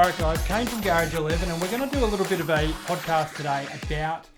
[0.00, 2.40] All right, guys, Kane from Garage 11, and we're going to do a little bit
[2.40, 4.30] of a podcast today about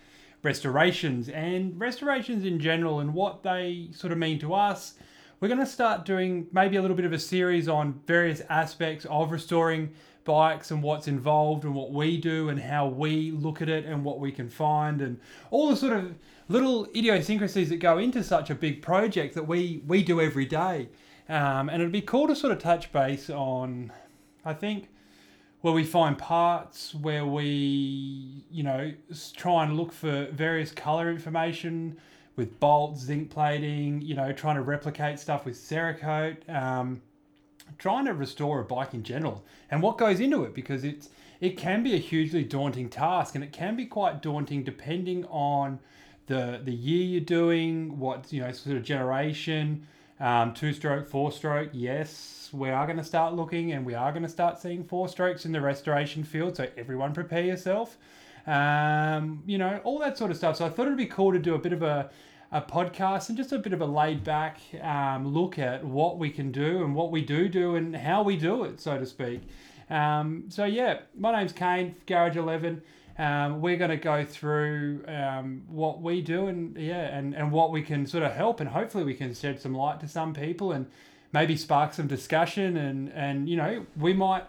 [0.43, 4.95] restorations and restorations in general and what they sort of mean to us.
[5.39, 9.05] We're going to start doing maybe a little bit of a series on various aspects
[9.05, 9.93] of restoring
[10.25, 14.05] bikes and what's involved and what we do and how we look at it and
[14.05, 15.21] what we can find and
[15.53, 16.13] all the sort of
[16.49, 20.89] little idiosyncrasies that go into such a big project that we, we do every day.
[21.29, 23.93] Um, and it'd be cool to sort of touch base on,
[24.45, 24.89] I think,
[25.63, 28.93] where we find parts, where we, you know,
[29.37, 31.97] try and look for various color information
[32.37, 37.01] with bolts, zinc plating, you know, trying to replicate stuff with Cerakote, um,
[37.79, 41.09] trying to restore a bike in general and what goes into it because it's
[41.41, 45.79] it can be a hugely daunting task and it can be quite daunting depending on
[46.27, 49.87] the the year you're doing, what you know, sort of generation,
[50.21, 54.13] um, two stroke, four stroke, yes, we are going to start looking and we are
[54.13, 56.57] going to start seeing four strokes in the restoration field.
[56.57, 57.97] So everyone prepare yourself.
[58.47, 60.57] Um, you know, all that sort of stuff.
[60.57, 62.11] So I thought it'd be cool to do a bit of a,
[62.51, 66.31] a podcast and just a bit of a laid back um, look at what we
[66.31, 69.43] can do and what we do do and how we do it, so to speak.
[69.89, 72.83] Um, so yeah, my name's Kane, Garage 11.
[73.19, 77.71] Um, we're going to go through um, what we do and yeah, and, and what
[77.71, 80.73] we can sort of help and hopefully we can shed some light to some people
[80.73, 80.87] and
[81.33, 84.45] maybe spark some discussion and and you know we might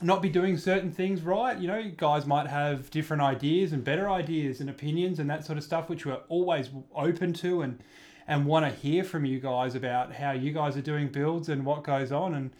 [0.00, 1.58] not be doing certain things right.
[1.58, 5.58] You know guys might have different ideas and better ideas and opinions and that sort
[5.58, 7.78] of stuff which we're always open to and
[8.26, 11.64] and want to hear from you guys about how you guys are doing builds and
[11.64, 12.34] what goes on.
[12.34, 12.50] And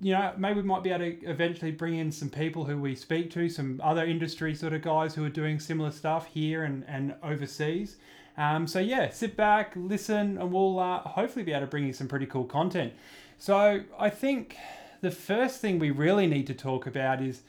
[0.00, 2.94] you know maybe we might be able to eventually bring in some people who we
[2.94, 6.84] speak to some other industry sort of guys who are doing similar stuff here and
[6.88, 7.96] and overseas
[8.38, 11.92] um, so yeah, sit back, listen, and we'll uh, hopefully be able to bring you
[11.92, 12.92] some pretty cool content.
[13.36, 14.56] So I think
[15.00, 17.42] the first thing we really need to talk about is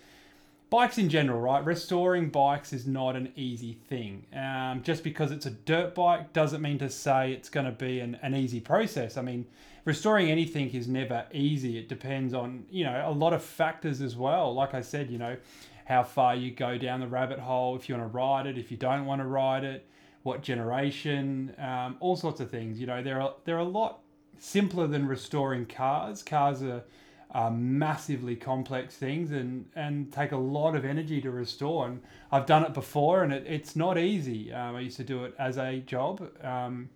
[0.71, 1.63] bikes in general, right?
[1.63, 4.25] Restoring bikes is not an easy thing.
[4.35, 7.99] Um, just because it's a dirt bike doesn't mean to say it's going to be
[7.99, 9.15] an, an easy process.
[9.15, 9.45] I mean,
[9.89, 11.79] restoring anything is never easy.
[11.79, 14.53] It depends on, you know, a lot of factors as well.
[14.53, 15.35] Like I said, you know,
[15.85, 18.69] how far you go down the rabbit hole, if you want to ride it, if
[18.71, 19.87] you don't want to ride it,
[20.21, 22.79] what generation, um, all sorts of things.
[22.79, 24.01] You know, they're they're a lot
[24.37, 26.21] simpler than restoring cars.
[26.21, 26.83] Cars are,
[27.31, 31.87] are massively complex things and, and take a lot of energy to restore.
[31.87, 32.01] And
[32.31, 34.53] I've done it before, and it, it's not easy.
[34.53, 36.29] Um, I used to do it as a job.
[36.43, 36.89] Um,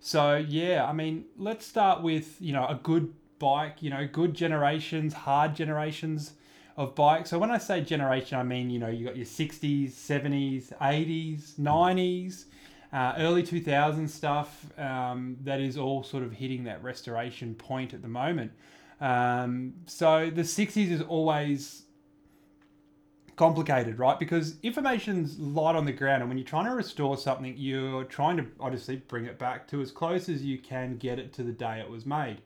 [0.00, 3.82] so yeah, I mean, let's start with you know a good bike.
[3.82, 6.32] You know, good generations, hard generations
[6.76, 7.30] of bikes.
[7.30, 11.54] So when I say generation, I mean you know you got your 60s, 70s, 80s,
[11.54, 12.44] 90s,
[12.92, 14.66] uh, early 2000s stuff.
[14.78, 18.52] Um, that is all sort of hitting that restoration point at the moment.
[19.00, 21.82] Um, so the 60s is always
[23.36, 24.18] complicated, right?
[24.18, 28.38] Because information's light on the ground, and when you're trying to restore something, you're trying
[28.38, 31.52] to obviously bring it back to as close as you can get it to the
[31.52, 32.38] day it was made.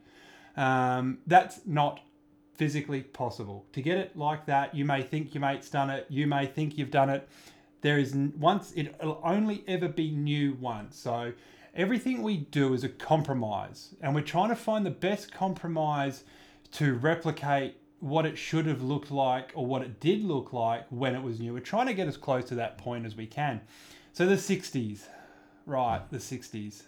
[0.57, 2.01] Um, that's not
[2.55, 3.65] physically possible.
[3.73, 6.77] To get it like that, you may think your mate's done it, you may think
[6.77, 7.27] you've done it.
[7.81, 10.97] There is once, it'll only ever be new once.
[10.97, 11.33] So
[11.73, 16.25] everything we do is a compromise, and we're trying to find the best compromise
[16.73, 21.15] to replicate what it should have looked like or what it did look like when
[21.15, 21.53] it was new.
[21.53, 23.61] We're trying to get as close to that point as we can.
[24.11, 25.03] So the 60s,
[25.65, 26.83] right, the 60s.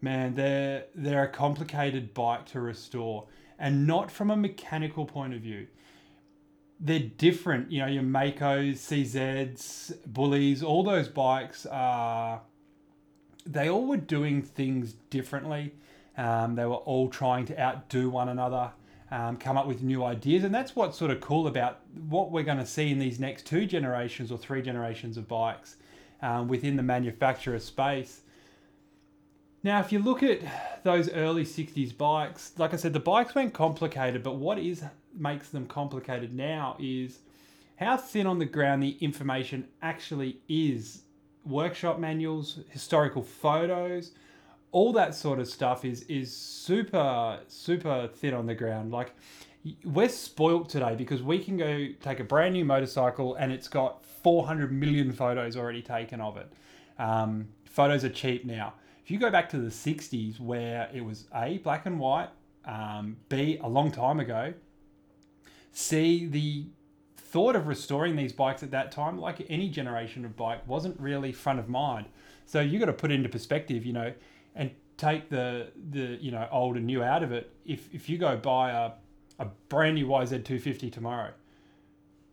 [0.00, 3.26] Man, they're they're a complicated bike to restore
[3.58, 5.66] and not from a mechanical point of view.
[6.80, 12.42] They're different, you know, your Maicos, CZs, Bullies, all those bikes are,
[13.44, 15.74] they all were doing things differently.
[16.16, 18.70] Um, they were all trying to outdo one another,
[19.10, 20.44] um, come up with new ideas.
[20.44, 23.46] And that's what's sort of cool about what we're going to see in these next
[23.46, 25.76] two generations or three generations of bikes
[26.22, 28.22] um, within the manufacturer space
[29.62, 30.40] now, if you look at
[30.84, 34.84] those early 60s bikes, like I said, the bikes weren't complicated, but what is
[35.14, 37.18] makes them complicated now is
[37.76, 41.02] how thin on the ground the information actually is.
[41.44, 44.12] Workshop manuals, historical photos,
[44.70, 48.92] all that sort of stuff is is super super thin on the ground.
[48.92, 49.14] Like
[49.84, 54.04] we're spoilt today because we can go take a brand new motorcycle and it's got
[54.04, 56.52] 400 million photos already taken of it.
[56.98, 58.74] Um, photos are cheap now
[59.08, 62.28] if you go back to the 60s where it was A, black and white,
[62.66, 64.52] um, B, a long time ago,
[65.72, 66.66] C, the
[67.16, 71.32] thought of restoring these bikes at that time, like any generation of bike, wasn't really
[71.32, 72.04] front of mind.
[72.44, 74.12] So you got to put it into perspective, you know,
[74.58, 77.50] and take the the you know old and new out of it.
[77.64, 78.92] If if you go buy a
[79.38, 81.30] a brand new YZ250 tomorrow,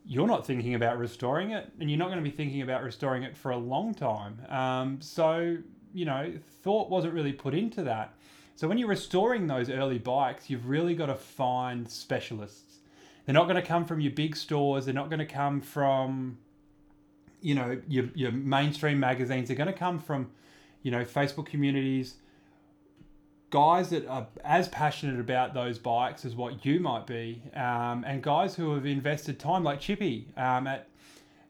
[0.06, 3.24] you're not thinking about restoring it, and you're not going to be thinking about restoring
[3.24, 4.42] it for a long time.
[4.50, 5.57] Um, so,
[5.94, 6.33] you know,
[6.63, 8.13] thought wasn't really put into that.
[8.56, 12.80] So, when you're restoring those early bikes, you've really got to find specialists.
[13.25, 16.38] They're not going to come from your big stores, they're not going to come from,
[17.42, 20.30] you know, your, your mainstream magazines, they're going to come from,
[20.86, 22.14] you know, Facebook communities
[23.50, 28.22] guys that are as passionate about those bikes as what you might be, um, and
[28.22, 30.90] guys who have invested time, like Chippy um, at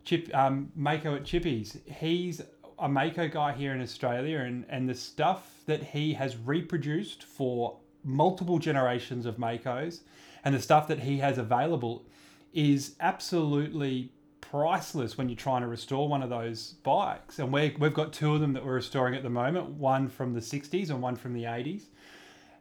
[0.06, 1.78] Chip um, Maico at Chippy's.
[2.00, 2.42] He's
[2.80, 7.78] a Maico guy here in Australia, and and the stuff that he has reproduced for
[8.06, 10.00] multiple generations of Maicos,
[10.46, 12.06] and the stuff that he has available
[12.54, 14.12] is absolutely
[14.56, 17.40] priceless when you're trying to restore one of those bikes.
[17.40, 20.34] And we we've got two of them that we're restoring at the moment, one from
[20.34, 21.84] the 60s and one from the 80s.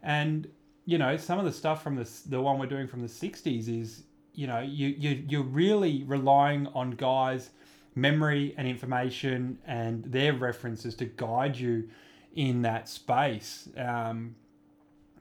[0.03, 0.49] And,
[0.87, 3.69] you know, some of the stuff from the, the one we're doing from the 60s
[3.69, 4.03] is,
[4.35, 7.51] you know, you, you, you're really relying on guys'
[7.95, 11.89] memory and information and their references to guide you
[12.35, 13.69] in that space.
[13.77, 14.35] Um,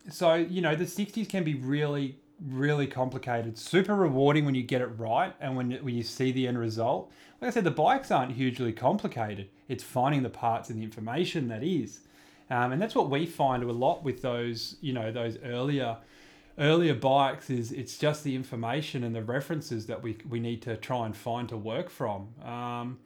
[0.09, 3.57] so, you know, the 60s can be really really complicated.
[3.57, 7.11] Super rewarding when you get it right and when, when you see the end result.
[7.41, 9.49] Like I said, the bikes aren't hugely complicated.
[9.67, 12.01] It's finding the parts and the information that is.
[12.49, 15.97] Um, and that's what we find a lot with those, you know, those earlier
[16.59, 20.77] earlier bikes is it's just the information and the references that we, we need to
[20.77, 22.27] try and find to work from.
[22.43, 22.99] Um,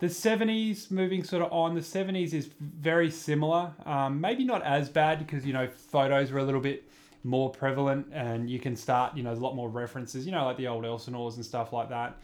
[0.00, 3.72] the 70s, moving sort of on, the 70s is very similar.
[3.84, 6.90] Um, maybe not as bad because, you know, photos were a little bit
[7.22, 10.44] more prevalent and you can start, you know, there's a lot more references, you know,
[10.44, 12.18] like the old Elsinores and stuff like that.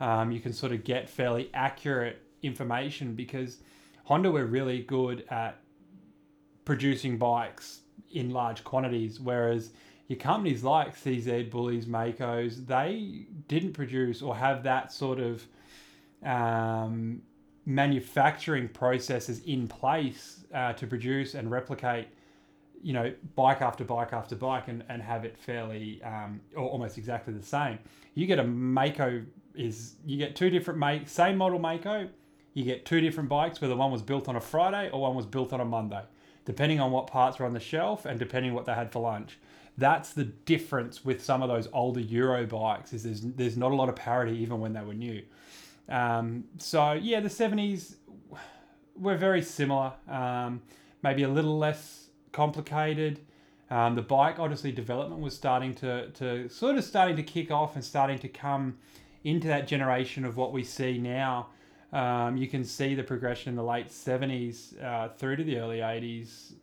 [0.00, 3.58] Um, you can sort of get fairly accurate information because
[4.04, 5.58] Honda were really good at
[6.64, 9.70] producing bikes in large quantities, whereas
[10.08, 15.46] your companies like CZ, Bullies, Maicos, they didn't produce or have that sort of
[16.24, 17.22] um,
[17.64, 22.08] manufacturing processes in place uh, to produce and replicate
[22.82, 26.98] you know, bike after bike after bike and, and have it fairly um, or almost
[26.98, 27.78] exactly the same.
[28.14, 29.24] You get a Maico
[29.54, 32.08] is you get two different make same model Maico,
[32.54, 35.26] you get two different bikes whether one was built on a Friday or one was
[35.26, 36.02] built on a Monday,
[36.44, 39.38] depending on what parts were on the shelf and depending what they had for lunch.
[39.78, 43.74] That's the difference with some of those older Euro bikes is there's there's not a
[43.74, 45.22] lot of parity even when they were new.
[45.88, 47.96] Um, so yeah, the 70s
[48.96, 50.62] were very similar, um,
[51.02, 52.01] maybe a little less
[52.32, 53.20] complicated.
[53.70, 57.74] Um, the bike, obviously, development was starting to, to sort of starting to kick off
[57.74, 58.76] and starting to come
[59.24, 61.48] into that generation of what we see now.
[61.92, 65.78] Um, you can see the progression in the late 70s uh, through to the early
[65.78, 66.54] 80s.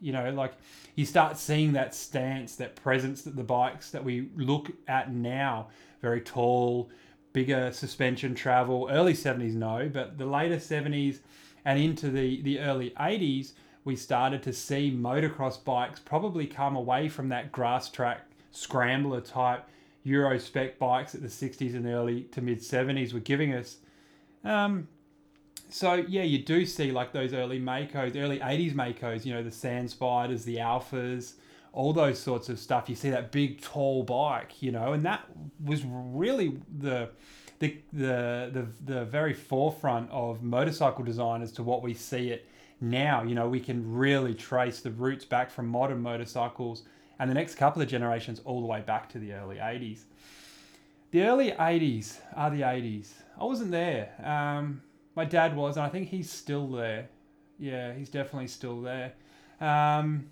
[0.00, 0.52] You know, like
[0.96, 5.68] you start seeing that stance, that presence that the bikes that we look at now,
[6.02, 6.90] very tall,
[7.32, 8.88] bigger suspension travel.
[8.90, 11.20] Early 70s, no, but the later 70s
[11.64, 13.52] and into the, the early 80s,
[13.84, 19.64] we started to see motocross bikes probably come away from that grass track scrambler type
[20.04, 23.76] Euro spec bikes that the 60s and early to mid 70s were giving us.
[24.44, 24.88] Um,
[25.70, 29.50] so yeah, you do see like those early Maicos, early 80s Maicos, you know, the
[29.50, 31.34] Sand Spiders, the Alphas,
[31.72, 32.88] all those sorts of stuff.
[32.88, 35.24] You see that big tall bike, you know, and that
[35.62, 37.10] was really the
[37.58, 42.46] the the the, the very forefront of motorcycle design as to what we see it
[42.80, 46.82] now, you know, we can really trace the roots back from modern motorcycles
[47.18, 50.04] and the next couple of generations all the way back to the early 80s.
[51.12, 53.12] The early 80s are the 80s.
[53.40, 54.12] I wasn't there.
[54.22, 54.82] Um,
[55.14, 57.08] my dad was, and I think he's still there.
[57.58, 59.12] Yeah, he's definitely still there.
[59.60, 60.26] Um,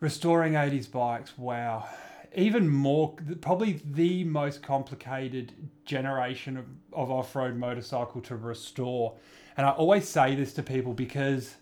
[0.00, 1.88] restoring 80s bikes, wow.
[2.34, 5.52] Even more, probably the most complicated
[5.84, 9.14] generation of, of off road motorcycle to restore
[9.56, 11.56] and I always say this to people because,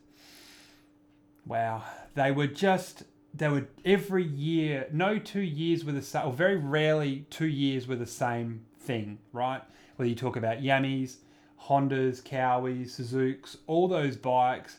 [1.46, 1.82] wow,
[2.14, 3.04] they were just,
[3.34, 7.86] they were every year, no two years were the same, or very rarely two years
[7.86, 9.62] were the same thing, right?
[9.96, 11.16] Whether you talk about Yamis,
[11.64, 14.78] Hondas, Kawis, Suzuki's, all those bikes,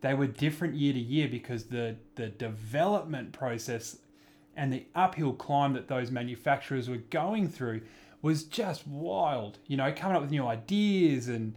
[0.00, 3.98] they were different year to year because the, the development process
[4.56, 7.80] and the uphill climb that those manufacturers were going through
[8.22, 9.58] was just wild.
[9.66, 11.54] You know, coming up with new ideas and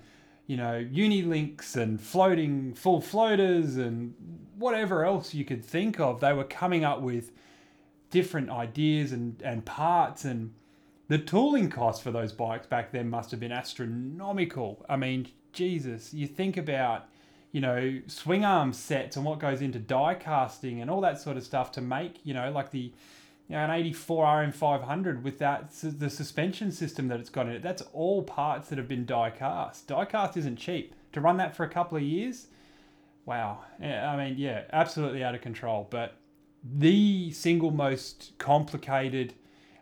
[0.47, 4.13] you know, unilinks and floating full floaters and
[4.57, 6.19] whatever else you could think of.
[6.19, 7.31] They were coming up with
[8.09, 10.53] different ideas and, and parts and
[11.07, 14.85] the tooling costs for those bikes back then must have been astronomical.
[14.87, 17.07] I mean, Jesus, you think about,
[17.51, 21.35] you know, swing arm sets and what goes into die casting and all that sort
[21.35, 22.93] of stuff to make, you know, like the
[23.51, 27.61] you know, an 84 RM500 with that the suspension system that it's got in it.
[27.61, 29.87] That's all parts that have been die cast.
[29.87, 30.95] Die cast isn't cheap.
[31.11, 32.47] To run that for a couple of years,
[33.25, 33.59] wow.
[33.83, 35.85] I mean, yeah, absolutely out of control.
[35.89, 36.15] But
[36.63, 39.33] the single most complicated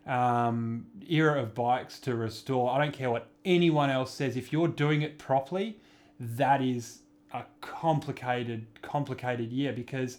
[0.08, 2.72] um, era of bikes to restore.
[2.72, 4.36] I don't care what anyone else says.
[4.36, 5.78] If you're doing it properly,
[6.20, 10.18] that is a complicated, complicated year because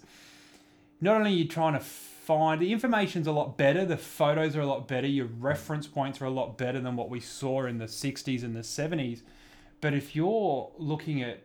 [1.01, 1.81] not only are you trying to
[2.39, 6.21] find the information's a lot better, the photos are a lot better, your reference points
[6.21, 9.23] are a lot better than what we saw in the 60s and the 70s.
[9.81, 11.43] But if you're looking at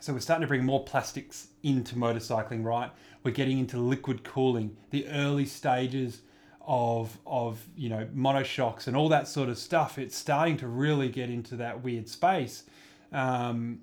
[0.00, 2.90] so we're starting to bring more plastics into motorcycling, right?
[3.22, 6.20] We're getting into liquid cooling, the early stages
[6.66, 9.98] of of you know monoshocks and all that sort of stuff.
[9.98, 12.64] It's starting to really get into that weird space
[13.10, 13.80] um,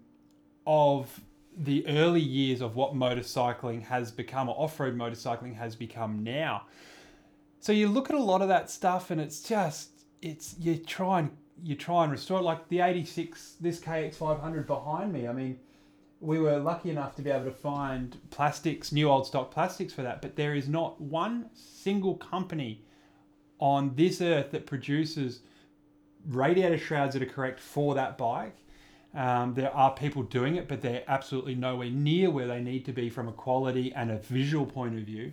[0.67, 1.19] of
[1.57, 6.63] the early years of what motorcycling has become, or off-road motorcycling has become now.
[7.59, 9.89] So you look at a lot of that stuff, and it's just
[10.21, 11.31] it's you try and
[11.63, 12.43] you try and restore it.
[12.43, 15.27] Like the '86, this KX500 behind me.
[15.27, 15.59] I mean,
[16.19, 20.01] we were lucky enough to be able to find plastics, new old stock plastics for
[20.01, 22.83] that, but there is not one single company
[23.59, 25.39] on this earth that produces
[26.27, 28.57] radiator shrouds that are correct for that bike
[29.15, 32.91] um, there are people doing it, but they're absolutely nowhere near where they need to
[32.91, 35.31] be from a quality and a visual point of view.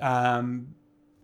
[0.00, 0.74] Um,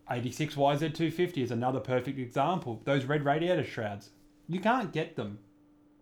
[0.09, 2.81] 86 YZ250 is another perfect example.
[2.83, 4.11] Those red radiator shrouds,
[4.47, 5.39] you can't get them.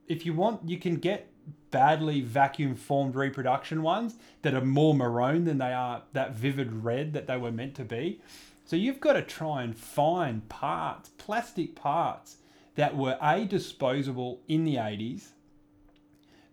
[0.08, 1.30] If you want, you can get
[1.72, 7.14] badly vacuum formed reproduction ones that are more maroon than they are that vivid red
[7.14, 8.20] that they were meant to be.
[8.66, 12.38] So you've got to try and find parts, plastic parts
[12.76, 15.30] that were A, disposable in the 80s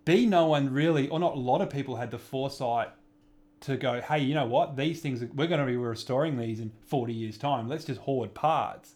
[0.09, 2.89] B, no one really, or not a lot of people had the foresight
[3.61, 4.75] to go, hey, you know what?
[4.75, 7.69] These things, we're going to be restoring these in 40 years' time.
[7.69, 8.95] Let's just hoard parts.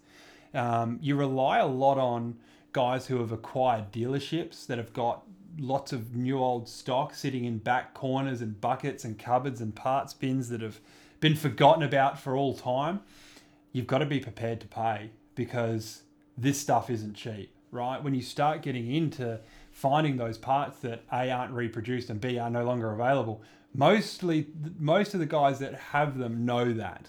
[0.55, 2.39] Um, you rely a lot on
[2.73, 5.25] guys who have acquired dealerships that have got
[5.59, 10.15] lots of new old stock sitting in back corners and buckets and cupboards and parts
[10.15, 10.81] bins that have
[11.21, 13.01] been forgotten about for all time.
[13.71, 16.05] You've got to be prepared to pay because
[16.39, 18.03] this stuff isn't cheap, right?
[18.03, 19.41] When you start getting into
[19.73, 23.43] finding those parts that A aren't reproduced and B are no longer available.
[23.75, 24.49] Mostly,
[24.79, 27.09] most of the guys that have them know that.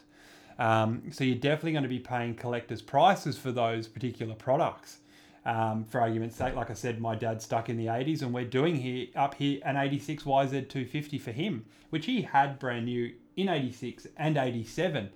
[0.57, 4.99] Um, so you're definitely going to be paying collectors' prices for those particular products.
[5.45, 8.45] Um, for argument's sake, like I said, my dad's stuck in the 80s, and we're
[8.45, 13.49] doing here up here an 86 YZ250 for him, which he had brand new in
[13.49, 15.09] 86 and 87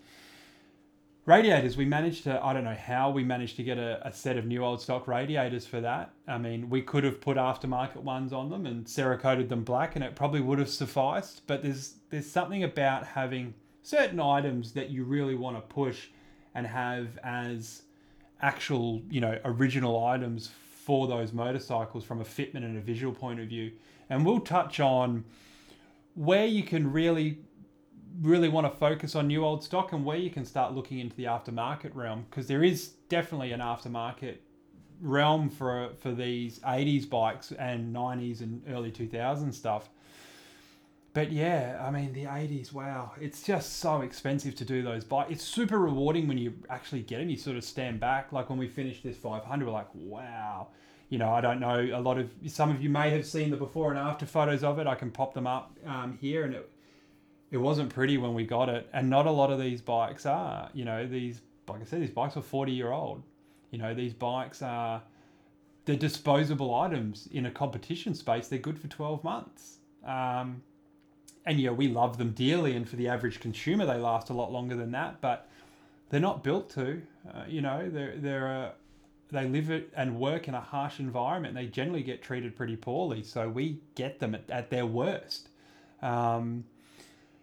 [1.27, 4.37] radiators we managed to i don't know how we managed to get a, a, set
[4.37, 6.11] of new old stock radiators for that.
[6.27, 10.03] I mean we could have put aftermarket ones on them and cerakoted them black and
[10.03, 13.53] it probably would have sufficed but there's there's something about having
[13.83, 16.07] certain items that you really want to push
[16.55, 17.83] and have as
[18.41, 20.49] actual you know original items
[20.87, 23.73] for those motorcycles from a fitment and a visual point of view.
[24.09, 25.25] And we'll touch on
[26.15, 27.39] where you can really
[28.21, 31.15] really want to focus on new old stock and where you can start looking into
[31.15, 34.37] the aftermarket realm because there is definitely an aftermarket
[35.01, 39.89] realm for for these 80s bikes and 90s and early 2000s stuff.
[41.13, 45.31] But yeah i mean the 80s wow it's just so expensive to do those bikes
[45.31, 48.31] it's super rewarding when you actually get them you sort of stand back.
[48.31, 50.67] Like when we finished this 500 we're like wow.
[51.09, 53.57] You know i don't know a lot of some of you may have seen the
[53.57, 56.69] before and after photos of it i can pop them up um, here and it
[57.51, 60.69] it wasn't pretty when we got it, and not a lot of these bikes are.
[60.73, 63.23] You know, these like I said, these bikes are forty year old.
[63.71, 65.01] You know, these bikes are
[65.85, 68.47] they're disposable items in a competition space.
[68.47, 69.77] They're good for twelve months.
[70.05, 70.61] Um,
[71.45, 74.51] and yeah, we love them dearly, and for the average consumer, they last a lot
[74.51, 75.21] longer than that.
[75.21, 75.49] But
[76.09, 77.01] they're not built to.
[77.33, 78.71] Uh, you know, they're they're uh,
[79.29, 81.55] they live it and work in a harsh environment.
[81.55, 85.49] They generally get treated pretty poorly, so we get them at, at their worst.
[86.01, 86.65] Um,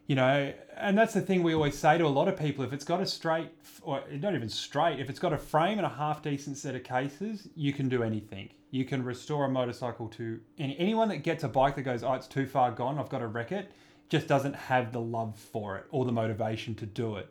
[0.07, 2.73] you know, and that's the thing we always say to a lot of people: if
[2.73, 3.51] it's got a straight,
[3.83, 6.85] or not even straight, if it's got a frame and a half decent set of
[6.85, 8.51] cases, you can do anything.
[8.71, 12.13] You can restore a motorcycle to any, anyone that gets a bike that goes, oh,
[12.15, 13.71] it's too far gone, I've got to wreck it,
[14.09, 17.29] just doesn't have the love for it or the motivation to do it.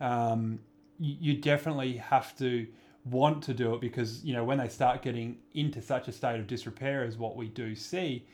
[0.00, 0.60] Um,
[0.98, 2.66] you, you definitely have to
[3.04, 6.40] want to do it because you know when they start getting into such a state
[6.40, 8.24] of disrepair as what we do see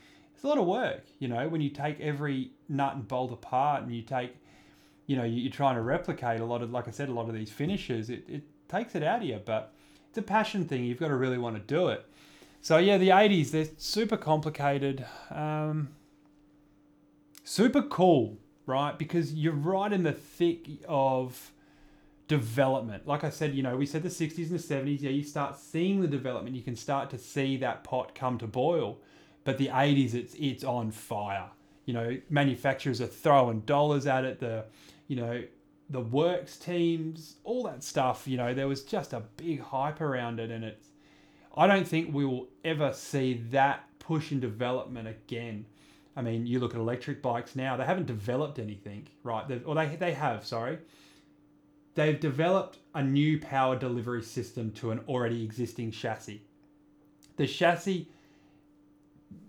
[0.40, 3.82] it's a lot of work, you know, when you take every nut and bolt apart
[3.82, 4.34] and you take,
[5.06, 7.34] you know, you're trying to replicate a lot of, like I said, a lot of
[7.34, 9.74] these finishes, it, it takes it out of you, but
[10.08, 10.84] it's a passion thing.
[10.84, 12.06] You've got to really want to do it.
[12.62, 15.90] So, yeah, the 80s, they're super complicated, um,
[17.44, 18.98] super cool, right?
[18.98, 21.52] Because you're right in the thick of
[22.28, 23.06] development.
[23.06, 25.58] Like I said, you know, we said the 60s and the 70s, yeah, you start
[25.58, 26.56] seeing the development.
[26.56, 29.00] You can start to see that pot come to boil.
[29.44, 31.48] But the 80s, it's it's on fire.
[31.86, 34.38] You know, manufacturers are throwing dollars at it.
[34.40, 34.64] The,
[35.08, 35.42] you know,
[35.88, 38.28] the works teams, all that stuff.
[38.28, 40.88] You know, there was just a big hype around it, and it's.
[41.56, 45.66] I don't think we will ever see that push in development again.
[46.16, 49.48] I mean, you look at electric bikes now; they haven't developed anything, right?
[49.48, 50.78] They've, or they they have, sorry
[51.94, 56.42] they've developed a new power delivery system to an already existing chassis.
[57.36, 58.08] The chassis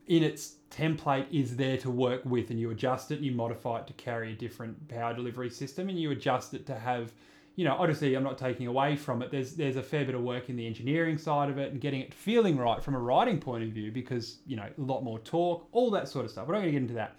[0.07, 3.87] in its template is there to work with, and you adjust it you modify it
[3.87, 7.11] to carry a different power delivery system, and you adjust it to have,
[7.55, 9.31] you know, obviously I'm not taking away from it.
[9.31, 12.01] There's there's a fair bit of work in the engineering side of it and getting
[12.01, 15.19] it feeling right from a riding point of view because you know a lot more
[15.19, 16.47] torque, all that sort of stuff.
[16.47, 17.15] We're not going to get into that.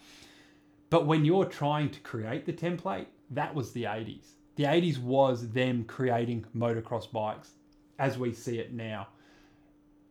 [0.90, 5.50] But when you're trying to create the template, that was the 80s the 80s was
[5.50, 7.52] them creating motocross bikes
[7.98, 9.08] as we see it now.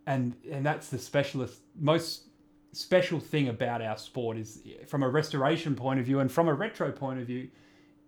[0.07, 2.23] And and that's the specialist most
[2.73, 6.53] special thing about our sport is from a restoration point of view and from a
[6.53, 7.49] retro point of view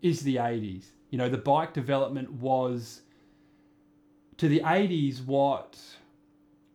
[0.02, 0.86] is the 80s.
[1.10, 3.02] You know, the bike development was
[4.38, 5.80] to the 80s what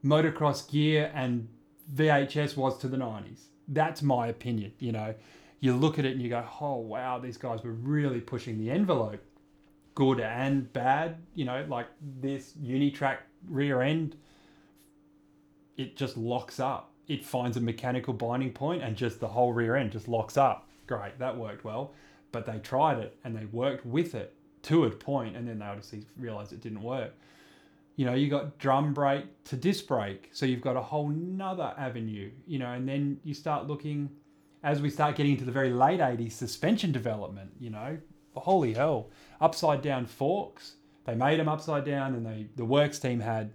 [0.05, 1.49] motocross gear and
[1.95, 3.41] VHS was to the 90s.
[3.69, 5.15] That's my opinion, you know.
[5.61, 8.71] You look at it and you go, "Oh wow, these guys were really pushing the
[8.71, 9.21] envelope."
[9.99, 11.17] good and bad.
[11.35, 11.89] You know, like
[12.21, 13.17] this Uni-Trak
[13.49, 14.15] rear end,
[15.77, 16.88] it just locks up.
[17.09, 20.69] It finds a mechanical binding point and just the whole rear end just locks up.
[20.87, 21.95] Great, that worked well.
[22.31, 24.35] But they tried it and they worked with it
[24.65, 27.15] to a point and then they obviously realized it didn't work.
[27.97, 30.29] You know, you got drum brake to disc brake.
[30.33, 34.11] So you've got a whole nother avenue, you know, and then you start looking
[34.63, 37.99] as we start getting into the very late 80s suspension development, you know,
[38.35, 40.75] holy hell, upside down forks.
[41.05, 43.53] They made them upside down, and they the works team had,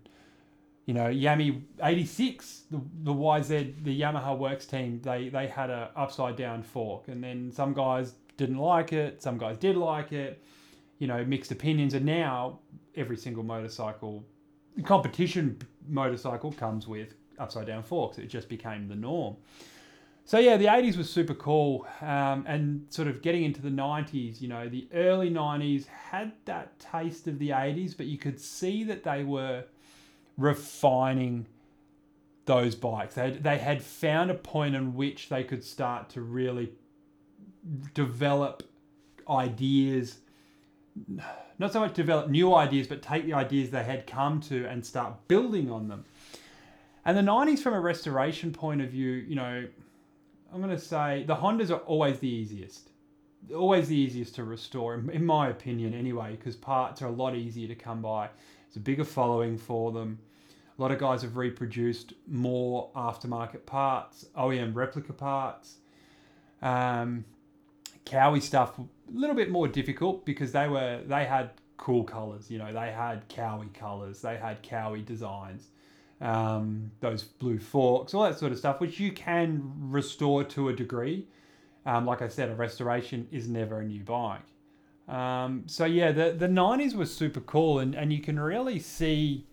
[0.86, 5.00] you know, Yami eighty six, the the YZ, the Yamaha works team.
[5.02, 9.38] They they had a upside down fork, and then some guys didn't like it, some
[9.38, 10.44] guys did like it.
[11.00, 12.60] You know, mixed opinions, and now
[12.96, 14.26] every single motorcycle
[14.84, 18.18] competition motorcycle comes with upside down forks.
[18.18, 19.38] It just became the norm.
[20.26, 24.40] So yeah, the 80s was super cool, um, and sort of getting into the 90s.
[24.40, 28.86] You know, the early 90s had that taste of the 80s, but you could see
[28.86, 29.66] that they were
[30.38, 31.48] refining
[32.46, 33.16] those bikes.
[33.16, 36.74] They they had found a point in which they could start to really
[37.94, 38.64] develop
[39.30, 40.20] ideas.
[41.58, 44.86] Not so much develop new ideas, but take the ideas they had come to and
[44.86, 46.06] start building on them.
[47.06, 49.66] And the 90s, from a restoration point of view, you know,
[50.54, 52.90] I'm going to say the Hondas are always the easiest.
[53.54, 57.68] Always the easiest to restore, in my opinion, anyway, because parts are a lot easier
[57.68, 58.30] to come by.
[58.74, 60.18] It's a bigger following for them.
[60.78, 65.76] A lot of guys have reproduced more aftermarket parts, OEM replica parts.
[66.62, 67.26] Um,
[68.06, 68.84] Kawi stuff a
[69.14, 72.50] little bit more difficult because they were they had cool colors.
[72.50, 75.68] You know, they had Kawi colors, they had Kawi designs
[76.24, 80.74] um, those blue forks, all that sort of stuff, which you can restore to a
[80.74, 81.28] degree.
[81.86, 84.42] Um, like I said, a restoration is never a new bike.
[85.08, 89.46] Um, so yeah, the the '90s was super cool, and and you can really see.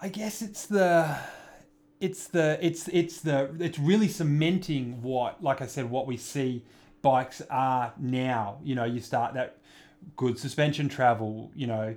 [0.00, 1.16] I guess it's the,
[2.00, 6.62] it's the it's it's the it's really cementing what, like I said, what we see
[7.00, 8.58] bikes are now.
[8.62, 9.56] You know, you start that
[10.16, 11.50] good suspension travel.
[11.54, 11.96] You know,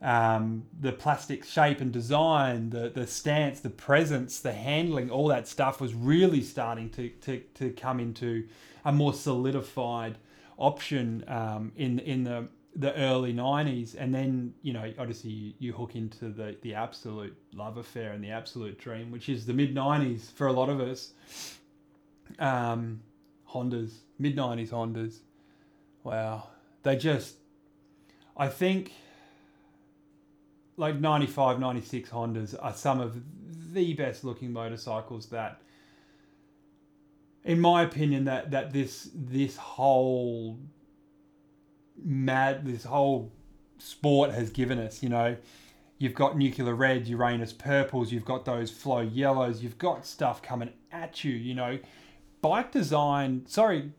[0.00, 5.48] um, the plastic shape and design, the, the stance, the presence, the handling, all that
[5.48, 8.46] stuff was really starting to, to, to come into
[8.84, 10.16] a more solidified
[10.58, 15.72] option um, in in the the early 90s and then you know obviously you, you,
[15.72, 19.74] hook into the the absolute love affair and the absolute dream which is the mid
[19.74, 21.12] 90s for a lot of us.
[22.38, 23.00] Um
[23.50, 25.18] hondas mid 90s hondas.
[26.04, 26.48] Wow.
[26.82, 27.36] They just
[28.36, 28.92] i think
[30.78, 33.20] like 95, 96 Hondas are some of
[33.74, 35.60] the best looking motorcycles that
[37.44, 40.58] in my opinion that that this this whole
[42.02, 43.32] mad this whole
[43.78, 45.36] sport has given us, you know.
[46.00, 50.70] You've got nuclear reds, Uranus purples, you've got those flow yellows, you've got stuff coming
[50.92, 51.80] at you, you know.
[52.40, 53.90] Bike design, sorry,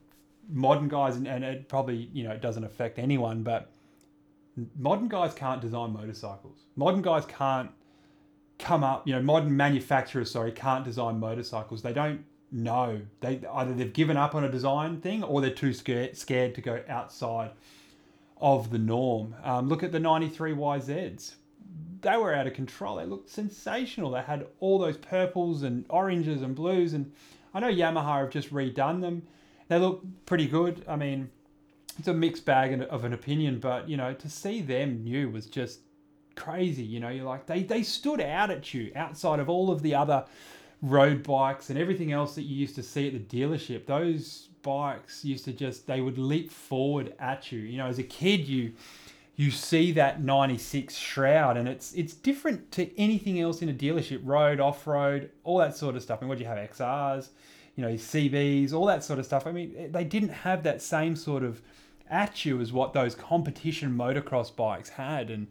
[0.50, 3.70] modern guys, and, and it probably, you know, it doesn't affect anyone, but
[4.78, 6.60] modern guys can't design motorcycles.
[6.78, 7.72] Modern guys can't
[8.58, 11.82] come up, you know, modern manufacturers, sorry, can't design motorcycles.
[11.82, 13.02] They don't know.
[13.22, 16.62] They either they've given up on a design thing or they're too scared scared to
[16.62, 17.52] go outside
[18.42, 19.36] of the norm.
[19.44, 21.34] Um, look at the 93 YZs.
[22.02, 22.96] They were out of control.
[22.96, 24.12] They looked sensational.
[24.12, 26.94] They had all those purples and oranges and blues.
[26.94, 27.12] And
[27.54, 29.24] I know Yamaha have just redone them.
[29.68, 30.86] They look pretty good.
[30.88, 31.30] I mean,
[31.98, 35.46] it's a mixed bag of an opinion, but you know, to see them new was
[35.48, 35.82] just
[36.36, 36.84] crazy.
[36.84, 39.96] You know, you're like they they stood out at you outside of all of the
[39.96, 40.26] other
[40.82, 43.86] road bikes and everything else that you used to see at the dealership.
[43.86, 47.60] Those bikes used to just they would leap forward at you.
[47.60, 48.74] You know, as a kid, you
[49.40, 54.20] you see that 96 shroud and it's it's different to anything else in a dealership
[54.26, 57.30] road off road all that sort of stuff I mean what do you have xrs
[57.78, 60.82] you know cbs all that sort of stuff i mean eh, they didn't have that
[60.82, 61.62] same sort of
[62.10, 65.48] at you as what those competition motocross bikes had and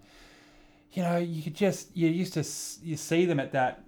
[0.93, 2.45] you know you could just you used to
[2.87, 3.85] you see them at that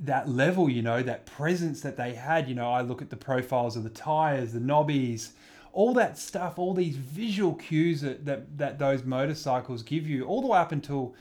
[0.00, 2.48] that level, you know, that presence that they had.
[2.48, 5.30] You know, I look at the profiles of the tires, the knobbies,
[5.72, 10.40] all that stuff, all these visual cues that, that, that those motorcycles give you, all
[10.40, 11.14] the way up until,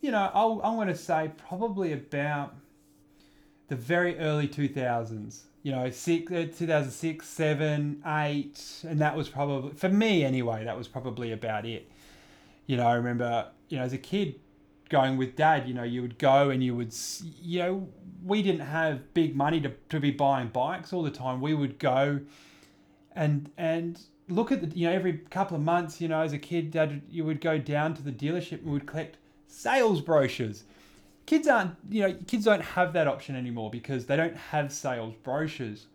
[0.00, 2.54] you know, I'll, going to say probably about
[3.68, 5.40] the very early 2000s.
[5.62, 10.76] You know, six, uh, 2006, 7, 8, and that was probably, for me anyway, that
[10.76, 11.90] was probably about it.
[12.66, 14.34] You know, I remember, you know, as a kid,
[14.88, 16.94] going with dad, you know, you would go and you would,
[17.42, 17.88] you know,
[18.24, 21.40] we didn't have big money to, to be buying bikes all the time.
[21.40, 22.20] We would go
[23.12, 26.38] and, and look at the, you know, every couple of months, you know, as a
[26.38, 29.16] kid, dad, you would go down to the dealership and would collect
[29.46, 30.64] sales brochures.
[31.26, 35.14] Kids aren't, you know, kids don't have that option anymore because they don't have sales
[35.22, 35.86] brochures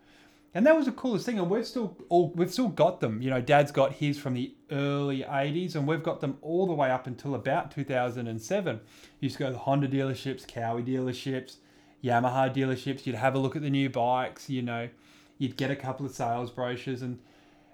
[0.54, 1.38] and that was the coolest thing.
[1.38, 3.22] And we've still all we've still got them.
[3.22, 6.74] You know, Dad's got his from the early '80s, and we've got them all the
[6.74, 8.76] way up until about 2007.
[8.76, 8.82] You
[9.20, 11.58] used to go to the Honda dealerships, Kawi dealerships,
[12.04, 13.06] Yamaha dealerships.
[13.06, 14.50] You'd have a look at the new bikes.
[14.50, 14.90] You know,
[15.38, 17.20] you'd get a couple of sales brochures, and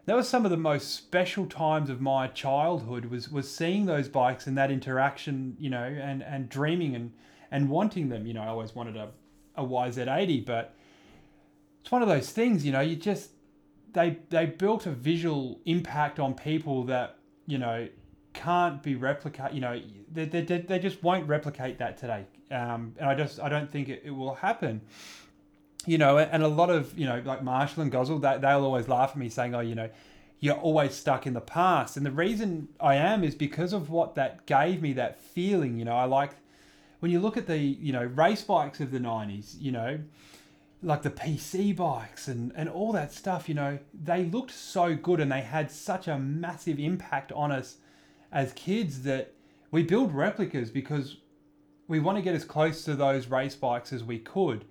[0.06, 3.06] that was some of the most special times of my childhood.
[3.06, 5.56] Was was seeing those bikes and that interaction.
[5.60, 7.14] You know, and and dreaming and
[7.52, 8.28] and wanting them.
[8.28, 9.12] You know, I always wanted a
[9.56, 10.75] a YZ80, but
[11.86, 13.30] it's one of those things, you know, you just
[13.94, 17.88] they they built a visual impact on people that you know
[18.34, 19.54] can't be replicated.
[19.54, 19.80] You know,
[20.12, 23.90] they, they, they just won't replicate that today, um, and I just I don't think
[23.90, 24.82] it, it will happen.
[25.86, 28.88] You know, and a lot of you know like Marshall and Gozzle, they, they'll always
[28.88, 29.90] laugh at me saying, "Oh, you know."
[30.42, 31.96] You're always stuck in the past.
[31.96, 35.80] And the reason I am is because of what that gave me that feeling.
[35.80, 36.32] You know, I like
[37.00, 39.98] when you look at the, you know, race bikes of the 90s, you know,
[40.86, 45.20] like the PC bikes and, and all that stuff, you know, they looked so good
[45.20, 47.78] and they had such a massive impact on us
[48.32, 49.34] as kids that
[49.72, 51.18] we build replicas because
[51.88, 54.66] we want to get as close to those race bikes as we could.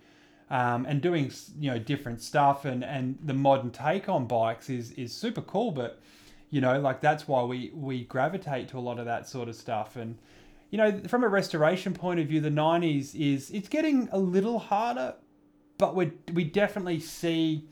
[0.50, 4.90] Um, and doing you know different stuff and, and the modern take on bikes is
[4.92, 6.00] is super cool but
[6.50, 9.56] you know like that's why we we gravitate to a lot of that sort of
[9.56, 10.18] stuff and
[10.70, 14.58] you know from a restoration point of view the 90s is it's getting a little
[14.58, 15.14] harder
[15.78, 17.68] but we we definitely see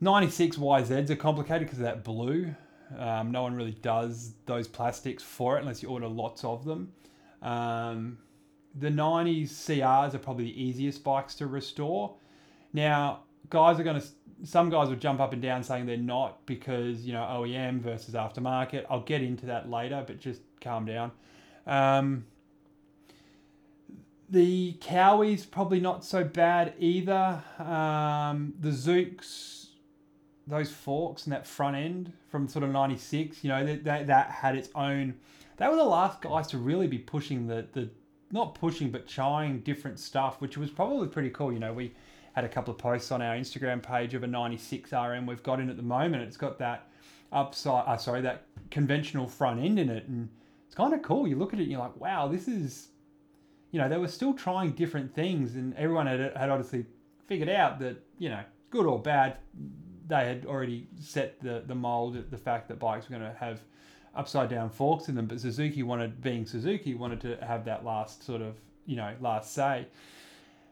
[0.00, 2.54] 96 YZs are complicated because of that blue.
[2.98, 6.92] Um, no one really does those plastics for it unless you order lots of them.
[7.42, 8.18] Um,
[8.74, 12.16] the 90s CRs are probably the easiest bikes to restore.
[12.72, 13.20] Now,
[13.50, 14.06] guys are going to,
[14.44, 18.14] some guys will jump up and down saying they're not because, you know, OEM versus
[18.14, 18.84] aftermarket.
[18.90, 21.12] I'll get into that later, but just calm down.
[21.66, 22.26] Um,
[24.28, 27.42] the Kawis probably not so bad either.
[27.58, 29.68] Um, the Zooks,
[30.46, 34.30] those forks and that front end from sort of '96, you know, that, that that
[34.30, 35.14] had its own.
[35.56, 37.90] They were the last guys to really be pushing the the
[38.32, 41.52] not pushing but trying different stuff, which was probably pretty cool.
[41.52, 41.94] You know, we
[42.32, 45.60] had a couple of posts on our Instagram page of a '96 RM we've got
[45.60, 46.22] in at the moment.
[46.24, 46.88] It's got that
[47.32, 50.28] upside, uh, sorry, that conventional front end in it, and
[50.66, 51.28] it's kind of cool.
[51.28, 52.88] You look at it and you're like, wow, this is
[53.74, 56.86] you know, they were still trying different things, and everyone had, had obviously
[57.26, 59.38] figured out that, you know, good or bad,
[60.06, 63.58] they had already set the, the mold, the fact that bikes were going to have
[64.14, 68.24] upside down forks in them, but Suzuki wanted, being Suzuki, wanted to have that last
[68.24, 68.54] sort of,
[68.86, 69.88] you know, last say.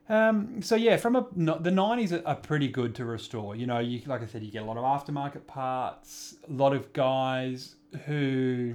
[0.08, 3.56] Um, so yeah, from a the nineties are, pretty good to restore.
[3.56, 6.36] You know, you like I said, you get a lot of aftermarket parts.
[6.48, 8.74] A lot of guys who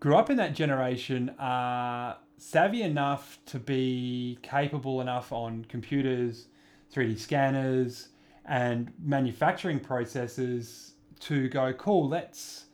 [0.00, 6.46] grew up in that generation are savvy enough to be capable enough on computers,
[6.94, 8.08] 3D scanners,
[8.44, 12.66] and manufacturing processes to go, cool, let's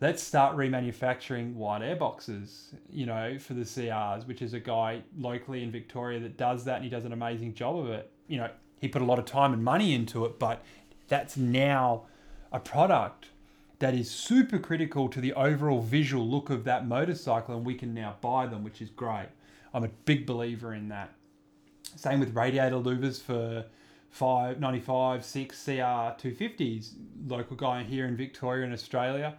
[0.00, 2.74] let's start remanufacturing white air boxes.
[2.90, 6.76] you know, for the CRs, which is a guy locally in Victoria that does that
[6.76, 8.10] and he does an amazing job of it.
[8.28, 10.62] You know, he put a lot of time and money into it, but
[11.08, 12.04] that's now
[12.52, 13.30] a product
[13.78, 17.94] that is super critical to the overall visual look of that motorcycle, and we can
[17.94, 19.28] now buy them, which is great.
[19.72, 21.12] I'm a big believer in that.
[21.96, 23.64] Same with radiator louvers for
[24.10, 26.92] 595, 6 CR 250s.
[27.26, 29.36] Local guy here in Victoria in Australia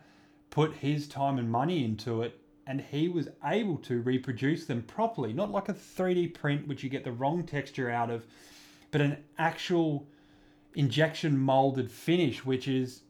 [0.50, 5.34] put his time and money into it and he was able to reproduce them properly,
[5.34, 8.28] not like a 3D print, which you get the wrong texture out of,
[8.92, 10.08] but an actual
[10.76, 13.02] injection molded finish, which is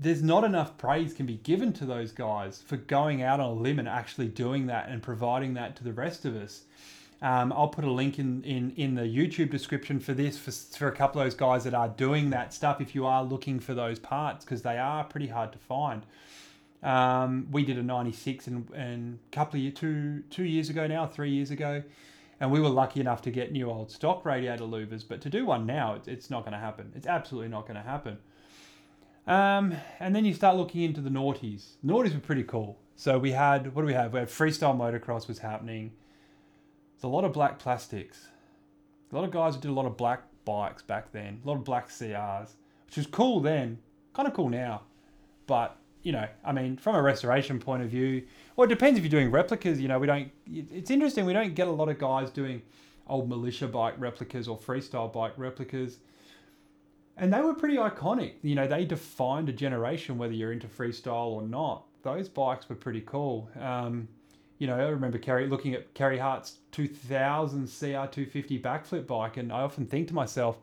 [0.00, 3.52] there's not enough praise can be given to those guys for going out on a
[3.52, 6.62] limb and actually doing that and providing that to the rest of us.
[7.20, 10.88] Um, I'll put a link in, in, in the YouTube description for this for, for
[10.88, 13.74] a couple of those guys that are doing that stuff if you are looking for
[13.74, 16.06] those parts because they are pretty hard to find.
[16.82, 20.86] Um, we did a 96 and, and a couple of years, two, two years ago
[20.86, 21.82] now, three years ago,
[22.40, 25.04] and we were lucky enough to get new old stock radiator louvers.
[25.06, 26.90] But to do one now, it's, it's not going to happen.
[26.96, 28.16] It's absolutely not going to happen.
[29.30, 31.76] Um, and then you start looking into the noughties.
[31.86, 32.76] Noughties were pretty cool.
[32.96, 34.12] So we had, what do we have?
[34.12, 35.92] We had freestyle motocross was happening.
[36.96, 38.26] There's a lot of black plastics.
[39.12, 41.40] A lot of guys did a lot of black bikes back then.
[41.44, 42.54] A lot of black CRs,
[42.86, 43.78] which was cool then.
[44.14, 44.82] Kind of cool now.
[45.46, 49.04] But, you know, I mean, from a restoration point of view, well, it depends if
[49.04, 49.80] you're doing replicas.
[49.80, 51.24] You know, we don't, it's interesting.
[51.24, 52.62] We don't get a lot of guys doing
[53.06, 55.98] old Mulisha bike replicas or freestyle bike replicas
[57.20, 58.32] and they were pretty iconic.
[58.42, 61.84] You know, they defined a generation, whether you're into freestyle or not.
[62.02, 63.50] Those bikes were pretty cool.
[63.60, 64.08] Um,
[64.58, 69.60] you know, I remember Kerry looking at Carey Hart's 2000 CR250 backflip bike, and I
[69.60, 70.56] often think to myself,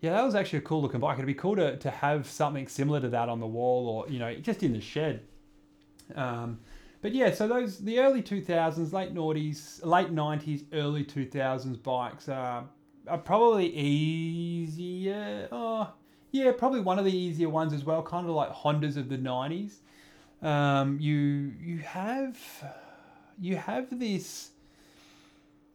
[0.00, 1.14] yeah, that was actually a cool looking bike.
[1.14, 4.20] It'd be cool to, to have something similar to that on the wall or, you
[4.20, 5.22] know, just in the shed.
[6.14, 6.60] Um,
[7.02, 12.64] but yeah, so those, the early 2000s, late noughties, late 90s, early 2000s bikes are
[13.08, 15.48] are probably easier.
[15.52, 15.92] Oh,
[16.30, 18.02] yeah, probably one of the easier ones as well.
[18.02, 19.74] Kind of like Hondas of the '90s.
[20.42, 22.38] Um, you you have
[23.40, 24.50] you have this.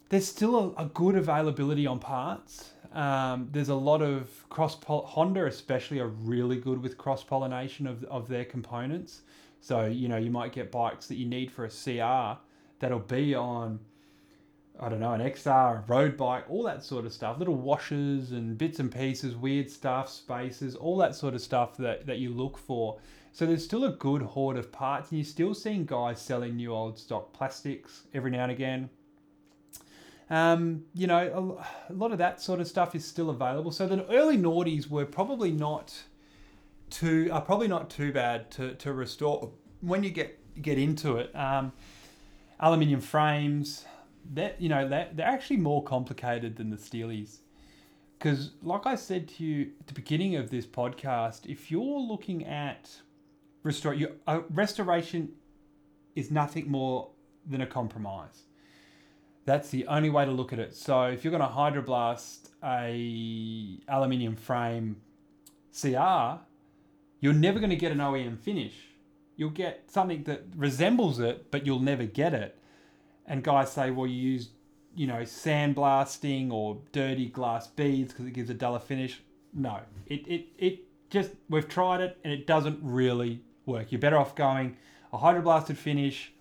[0.10, 2.72] There's still a, a good availability on parts.
[2.94, 8.04] Um, there's a lot of cross Honda, especially, are really good with cross pollination of
[8.06, 9.22] of their components.
[9.62, 12.40] So you know you might get bikes that you need for a CR
[12.80, 13.80] that'll be on
[14.82, 18.32] I don't know, an XR, a road bike, all that sort of stuff, little washers
[18.32, 22.30] and bits and pieces, weird stuff, spaces, all that sort of stuff that, that you
[22.30, 22.98] look for.
[23.34, 26.74] So there's still a good hoard of parts, and you're still seeing guys selling new
[26.74, 28.90] old stock plastics every now and again.
[30.30, 31.18] Um, you know,
[31.90, 33.72] a, a, lot of that sort of stuff is still available.
[33.72, 36.04] So the early noughties were probably not
[36.90, 41.36] too are probably not too bad to, to restore when you get get into it.
[41.36, 41.72] Um,
[42.60, 43.86] aluminium frames,
[44.34, 47.38] that you know that they're actually more complicated than the Steelies.
[48.18, 52.46] Because, like I said to you at the beginning of this podcast, if you're looking
[52.46, 52.90] at
[53.64, 55.32] restore, you, uh, restoration
[56.16, 57.12] is nothing more
[57.46, 58.44] than a compromise.
[59.46, 60.76] That's the only way to look at it.
[60.76, 64.98] So, if you're going to hydroblast a aluminium frame
[65.74, 66.42] CR,
[67.22, 68.74] you're never going to get an OEM finish.
[69.38, 72.59] You'll get something that resembles it, but you'll never get it
[73.30, 74.50] and guys say, well, you use,
[74.96, 79.22] you know, sandblasting or dirty glass beads because it gives a duller finish.
[79.54, 83.92] No, it, it, it just, we've tried it and it doesn't really work.
[83.92, 84.76] You're better off going
[85.14, 86.32] a hydroblasted finish,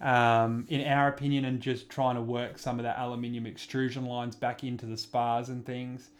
[0.00, 4.34] um, in our opinion, and just trying to work some of that aluminium extrusion lines
[4.34, 6.10] back into the spars and things.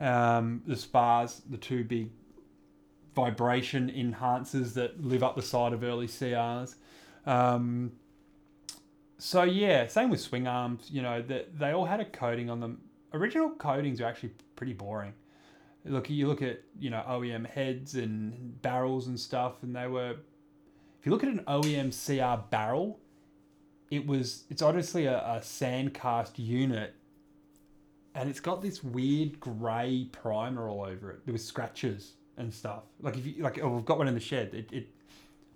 [0.00, 2.10] Um, the spars, the two big
[3.14, 6.74] vibration enhancers that live up the side of early CRs.
[7.24, 7.92] Um,
[9.18, 10.88] so yeah, same with swing arms.
[10.90, 12.80] You know that they all had a coating on them.
[13.12, 15.14] Original coatings are actually pretty boring.
[15.84, 20.16] Look, you look at you know OEM heads and barrels and stuff, and they were.
[21.00, 22.98] If you look at an OEM CR barrel,
[23.90, 26.94] it was it's honestly a, a sand cast unit,
[28.14, 31.24] and it's got this weird grey primer all over it.
[31.24, 32.82] There was scratches and stuff.
[33.00, 34.52] Like if you like, oh, we've got one in the shed.
[34.52, 34.88] It it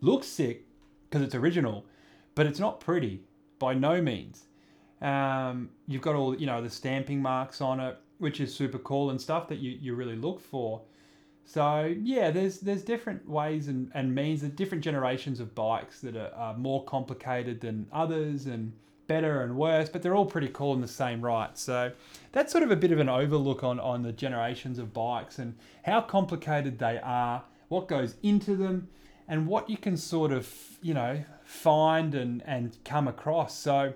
[0.00, 0.64] looks sick
[1.08, 1.84] because it's original,
[2.34, 3.24] but it's not pretty
[3.60, 4.46] by no means.
[5.00, 9.10] Um, you've got all you know the stamping marks on it, which is super cool
[9.10, 10.82] and stuff that you, you really look for.
[11.44, 16.16] So yeah, there's there's different ways and, and means, of different generations of bikes that
[16.16, 18.72] are, are more complicated than others and
[19.10, 21.58] better and worse, but they're all pretty cool in the same right.
[21.58, 21.90] So
[22.30, 25.56] that's sort of a bit of an overlook on, on the generations of bikes and
[25.82, 28.88] how complicated they are, what goes into them,
[29.30, 33.56] and what you can sort of, you know, find and, and come across.
[33.56, 33.94] So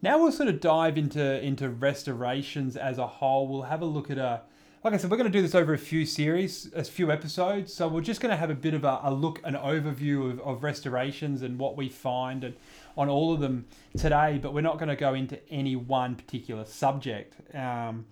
[0.00, 3.46] now we'll sort of dive into into restorations as a whole.
[3.46, 4.40] We'll have a look at a
[4.82, 7.74] like I said, we're going to do this over a few series, a few episodes.
[7.74, 10.40] So we're just going to have a bit of a, a look, an overview of,
[10.40, 12.54] of restorations and what we find and
[12.96, 13.66] on all of them
[13.98, 14.38] today.
[14.40, 17.34] But we're not going to go into any one particular subject.
[17.54, 18.06] Um,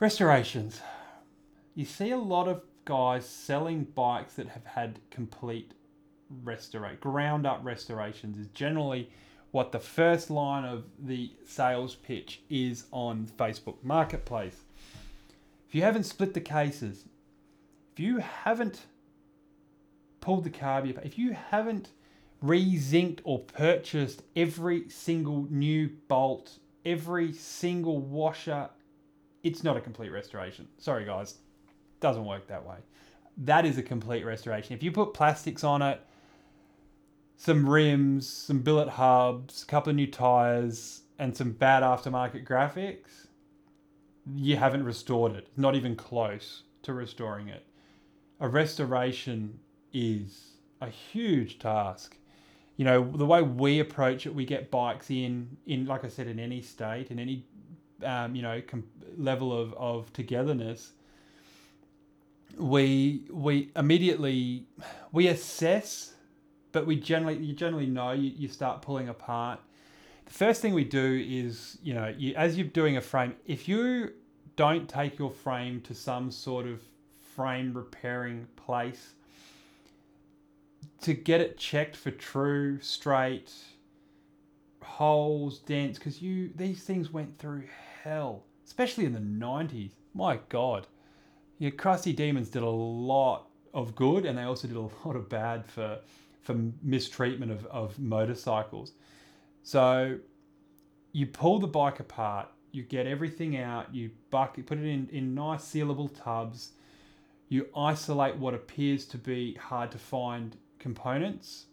[0.00, 0.80] restorations.
[1.76, 5.72] You see a lot of guys selling bikes that have had complete
[7.00, 9.10] ground up restorations is generally
[9.50, 14.62] what the first line of the sales pitch is on Facebook Marketplace.
[15.68, 17.04] If you haven't split the cases,
[17.92, 18.86] if you haven't
[20.22, 21.90] pulled the carb, if you haven't
[22.40, 28.70] re-zinced or purchased every single new bolt, every single washer,
[29.42, 30.68] it's not a complete restoration.
[30.78, 31.34] Sorry guys,
[32.00, 32.76] doesn't work that way.
[33.36, 34.74] That is a complete restoration.
[34.74, 36.00] If you put plastics on it,
[37.36, 43.26] some rims, some billet hubs, a couple of new tires, and some bad aftermarket graphics,
[44.34, 45.48] you haven't restored it.
[45.56, 47.64] Not even close to restoring it.
[48.40, 49.60] A restoration
[49.92, 52.16] is a huge task.
[52.76, 56.28] You know, the way we approach it, we get bikes in, in like I said,
[56.28, 57.44] in any state, in any,
[58.04, 58.84] um, you know, com-
[59.16, 60.92] level of, of togetherness.
[62.58, 64.66] We we immediately
[65.12, 66.14] we assess,
[66.72, 69.60] but we generally you generally know you, you start pulling apart
[70.28, 73.66] the first thing we do is, you know, you, as you're doing a frame, if
[73.66, 74.12] you
[74.56, 76.82] don't take your frame to some sort of
[77.34, 79.14] frame repairing place
[81.00, 83.54] to get it checked for true, straight,
[84.82, 87.64] holes, dents, because you these things went through
[88.02, 89.92] hell, especially in the 90s.
[90.12, 90.86] My God.
[91.58, 95.28] Your Crusty Demons did a lot of good and they also did a lot of
[95.28, 95.98] bad for
[96.40, 98.92] for mistreatment of, of motorcycles.
[99.62, 100.18] So
[101.12, 105.34] you pull the bike apart, you get everything out, you bucket, put it in, in
[105.34, 106.70] nice sealable tubs,
[107.50, 111.66] you isolate what appears to be hard to find components,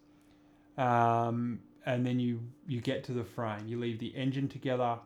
[0.76, 3.66] um, and then you, you get to the frame.
[3.66, 4.98] You leave the engine together.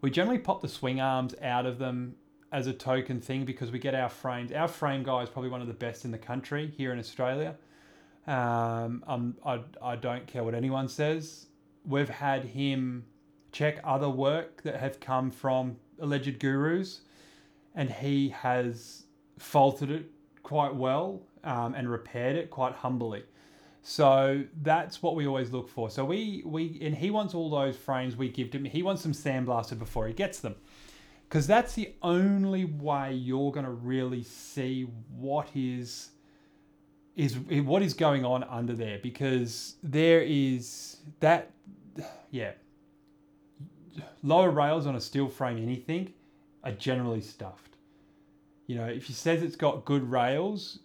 [0.00, 2.14] We generally pop the swing arms out of them
[2.50, 4.52] as a token thing because we get our frames.
[4.52, 7.56] Our frame guy is probably one of the best in the country here in Australia.
[8.26, 11.46] Um, um, I, I don't care what anyone says
[11.88, 13.04] we've had him
[13.50, 17.00] check other work that have come from alleged gurus,
[17.74, 19.04] and he has
[19.38, 20.06] faulted it
[20.42, 23.24] quite well um, and repaired it quite humbly.
[23.82, 25.88] So that's what we always look for.
[25.88, 28.64] So we we and he wants all those frames we give him.
[28.64, 30.56] He wants them sandblasted before he gets them,
[31.28, 34.84] because that's the only way you're going to really see
[35.16, 36.10] what is
[37.16, 38.98] is what is going on under there.
[39.02, 41.50] Because there is that
[42.30, 42.52] yeah,
[44.22, 46.12] lower rails on a steel frame anything
[46.64, 47.76] are generally stuffed.
[48.66, 50.78] You know, if he says it's got good rails,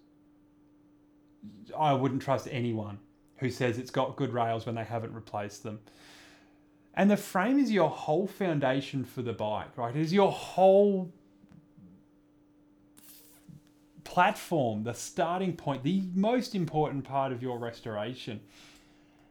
[1.78, 3.00] I wouldn't trust anyone
[3.38, 5.80] who says it's got good rails when they haven't replaced them.
[6.94, 9.96] And the frame is your whole foundation for the bike, right?
[9.96, 11.12] It is your whole
[14.04, 18.42] platform, the starting point, the most important part of your restoration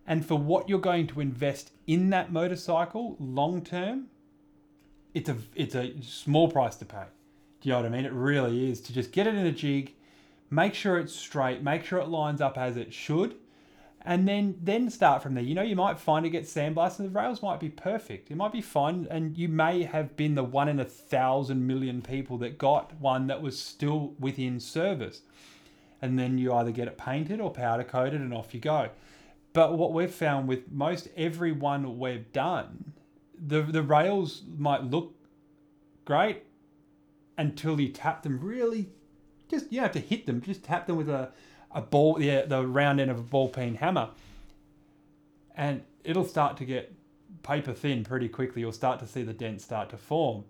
[0.07, 4.07] and for what you're going to invest in that motorcycle long term,
[5.15, 7.05] it's a it's a small price to pay.
[7.61, 8.05] Do you know what I mean?
[8.05, 9.95] It really is to just get it in a jig,
[10.51, 13.37] make sure it's straight, make sure it lines up as it should,
[14.05, 15.45] and then then start from there.
[15.45, 18.31] You know, you might find it gets sandblasted, and the rails might be perfect.
[18.31, 22.03] It might be fine, and you may have been the one in a thousand million
[22.03, 25.23] people that got one that was still within service,
[26.01, 28.91] and then you either get it painted or powder coated, and off you go.
[29.53, 32.93] But what we've found with most everyone we've done,
[33.39, 35.15] the the rails might look
[36.05, 36.45] great
[37.39, 38.91] until you tap them really
[39.53, 41.31] just you don't have to hit them, just tap them with a,
[41.75, 44.11] a ball yeah, the round end of a ball peen hammer.
[45.55, 46.95] And it'll start to get
[47.43, 48.63] paper thin pretty quickly.
[48.63, 50.45] You'll start to see the dents start to form.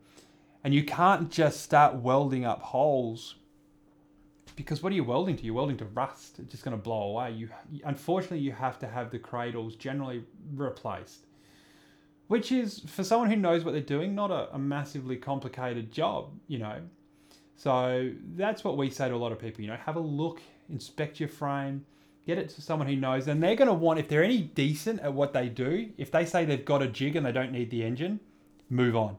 [0.65, 3.37] And you can't just start welding up holes
[4.57, 5.45] because what are you welding to?
[5.45, 6.39] You're welding to rust.
[6.39, 7.33] It's just going to blow away.
[7.33, 7.49] You
[7.85, 11.27] unfortunately you have to have the cradles generally replaced,
[12.29, 16.31] which is for someone who knows what they're doing not a, a massively complicated job.
[16.49, 16.81] You know,
[17.57, 19.63] so that's what we say to a lot of people.
[19.63, 20.41] You know, have a look,
[20.73, 21.85] inspect your frame,
[22.27, 25.01] get it to someone who knows, and they're going to want if they're any decent
[25.01, 25.91] at what they do.
[25.97, 28.19] If they say they've got a jig and they don't need the engine,
[28.69, 29.17] move on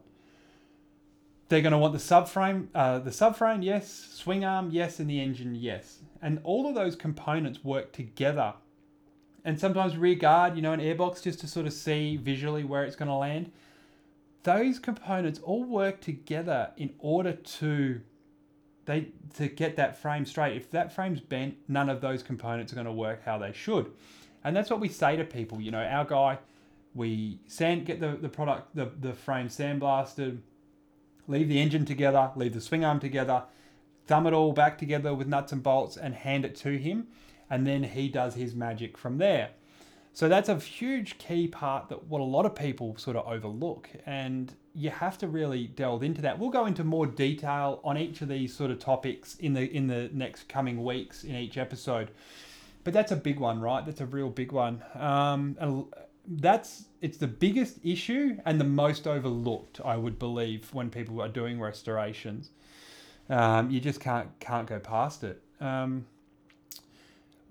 [1.53, 5.21] they're going to want the subframe, uh, the subframe, yes, swing arm, yes, and the
[5.21, 5.99] engine, yes.
[6.19, 8.55] And all of those components work together.
[9.45, 12.85] And sometimes rear guard, you know, an airbox just to sort of see visually where
[12.85, 13.51] it's going to land.
[14.43, 18.01] those components all work together in order to
[18.85, 19.07] they
[19.37, 20.57] to get that frame straight.
[20.57, 23.91] If that frame's bent, none of those components are going to work how they should.
[24.43, 25.61] And that's what we say to people.
[25.61, 26.39] You know, our guy,
[26.93, 30.39] we sand get the, the product, the, the frame sandblasted,
[31.27, 33.43] leave the engine together, leave the swing arm together,
[34.05, 37.07] thumb it all back together with nuts and bolts and hand it to him.
[37.49, 39.51] And then he does his magic from there.
[40.13, 43.89] So that's a huge key part that what a lot of people sort of overlook.
[44.05, 46.39] And you have to really delve into that.
[46.39, 49.87] We'll go into more detail on each of these sort of topics in the in
[49.87, 52.11] the next coming weeks in each episode.
[52.83, 53.85] But that's a big one, right?
[53.85, 54.83] That's a real big one.
[54.95, 55.87] Um,
[56.27, 61.29] that's it's the biggest issue and the most overlooked, I would believe, when people are
[61.29, 62.49] doing restorations.
[63.29, 65.41] Um, you just can't can't go past it.
[65.59, 66.05] Um,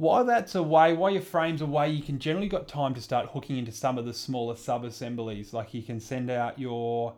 [0.03, 3.57] while that's away, while your frame's away, you can generally got time to start hooking
[3.57, 5.55] into some of the smaller sub-assemblies.
[5.55, 7.14] Like you can send out your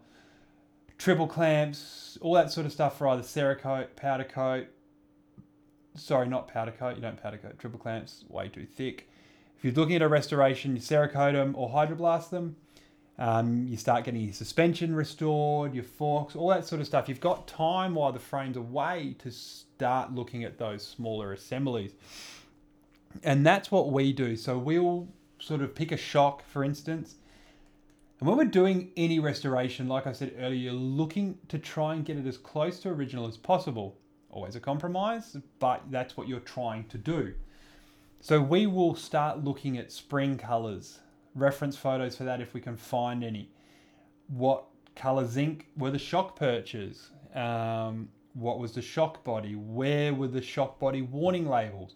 [0.99, 4.67] triple clamps, all that sort of stuff for either Cerakote, powder coat.
[5.95, 6.97] Sorry, not powder coat.
[6.97, 9.09] You don't powder coat triple clamps, way too thick.
[9.57, 12.57] If you're looking at a restoration, you Cerakote them or hydroblast them.
[13.19, 17.09] Um, you start getting your suspension restored, your forks, all that sort of stuff.
[17.09, 21.93] You've got time while the frame's away to start looking at those smaller assemblies
[23.23, 24.37] and that's what we do.
[24.37, 25.09] So we'll
[25.39, 27.17] sort of pick a shock, for instance.
[28.21, 32.05] And when we're doing any restoration, like I said earlier, you're looking to try and
[32.05, 33.99] get it as close to original as possible.
[34.31, 37.35] Always a compromise, but that's what you're trying to do.
[38.21, 41.01] So we will start looking at spring colors,
[41.35, 43.51] reference photos for that if we can find any.
[44.29, 44.65] What
[44.97, 47.11] color zinc were the shock perches?
[47.35, 49.55] Um, what was the shock body?
[49.55, 51.95] Where were the shock body warning labels?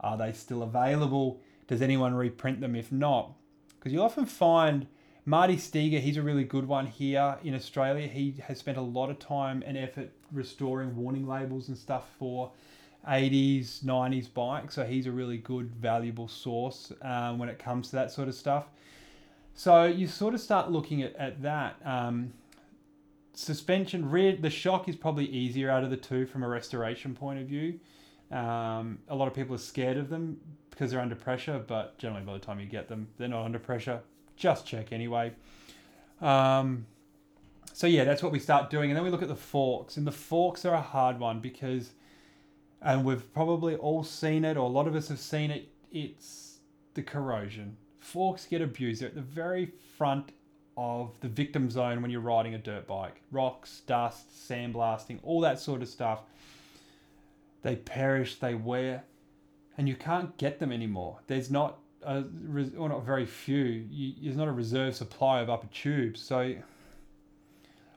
[0.00, 1.40] Are they still available?
[1.68, 3.32] Does anyone reprint them if not?
[3.78, 4.86] Because you'll often find
[5.28, 8.06] Marty Steger, he's a really good one here in Australia.
[8.06, 12.52] He has spent a lot of time and effort restoring warning labels and stuff for
[13.08, 14.76] 80s, 90s bikes.
[14.76, 18.36] So he's a really good, valuable source um, when it comes to that sort of
[18.36, 18.66] stuff.
[19.54, 21.76] So you sort of start looking at, at that.
[21.84, 22.32] Um,
[23.32, 27.40] suspension, rear, the shock is probably easier out of the two from a restoration point
[27.40, 27.80] of view.
[28.30, 32.24] Um, a lot of people are scared of them because they're under pressure, but generally
[32.24, 34.00] by the time you get them, they're not under pressure.
[34.36, 35.32] Just check anyway.
[36.20, 36.86] Um,
[37.72, 40.06] so yeah, that's what we start doing, and then we look at the forks, and
[40.06, 41.90] the forks are a hard one because,
[42.82, 45.68] and we've probably all seen it, or a lot of us have seen it.
[45.92, 46.58] It's
[46.94, 47.76] the corrosion.
[48.00, 49.02] Forks get abused.
[49.02, 50.32] They're at the very front
[50.76, 53.22] of the victim zone when you're riding a dirt bike.
[53.30, 56.20] Rocks, dust, sandblasting, all that sort of stuff
[57.62, 59.04] they perish, they wear,
[59.76, 61.20] and you can't get them anymore.
[61.26, 62.24] There's not a,
[62.78, 63.86] or not very few.
[63.90, 66.20] You, there's not a reserve supply of upper tubes.
[66.20, 66.54] So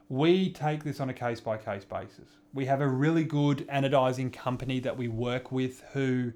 [0.10, 2.28] we take this on a case by case basis.
[2.54, 6.34] We have a really good anodizing company that we work with who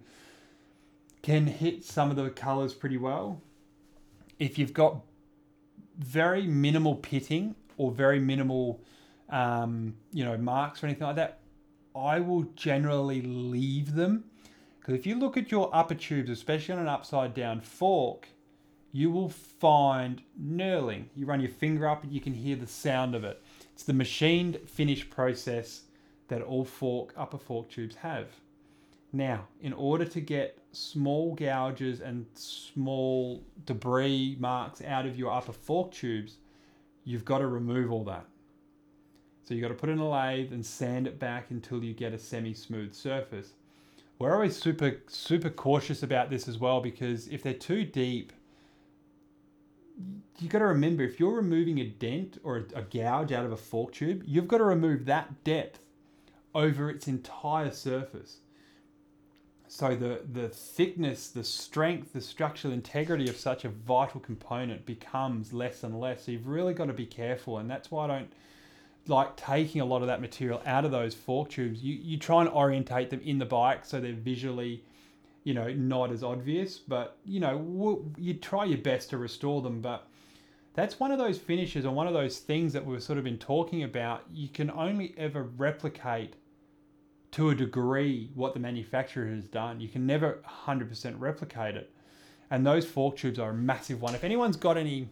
[1.24, 3.41] can hit some of the colors pretty well.
[4.38, 4.97] If you've got
[5.97, 8.82] very minimal pitting or very minimal,
[9.30, 11.39] um, you know, marks or anything like that,
[11.96, 14.26] I will generally leave them
[14.80, 18.28] because if you look at your upper tubes, especially on an upside down fork,
[18.91, 21.06] you will find knurling.
[21.16, 23.41] You run your finger up and you can hear the sound of it.
[23.74, 25.84] It's the machined finish process
[26.28, 28.28] that all fork upper fork tubes have.
[29.12, 35.54] Now, in order to get small gouges and small debris marks out of your upper
[35.54, 36.38] fork tubes,
[37.04, 38.26] you've got to remove all that.
[39.44, 42.14] So you got to put in a lathe and sand it back until you get
[42.14, 43.50] a semi-smooth surface.
[44.18, 48.32] We're always super super cautious about this as well because if they're too deep,
[50.39, 53.52] you got to remember if you're removing a dent or a, a gouge out of
[53.52, 55.84] a fork tube, you've got to remove that depth
[56.56, 58.38] over its entire surface.
[59.68, 65.52] So the the thickness, the strength, the structural integrity of such a vital component becomes
[65.52, 66.26] less and less.
[66.26, 68.32] So you've really got to be careful, and that's why I don't
[69.08, 71.84] like taking a lot of that material out of those fork tubes.
[71.84, 74.84] You you try and orientate them in the bike so they're visually,
[75.43, 76.78] you know, not as obvious.
[76.78, 79.82] But you know, you try your best to restore them.
[79.82, 80.08] But
[80.74, 83.38] that's one of those finishes or one of those things that we've sort of been
[83.38, 84.24] talking about.
[84.34, 86.36] You can only ever replicate
[87.32, 89.82] to a degree what the manufacturer has done.
[89.82, 91.91] You can never 100% replicate it.
[92.51, 94.14] And those fork tubes are a massive one.
[94.14, 95.10] If anyone's got any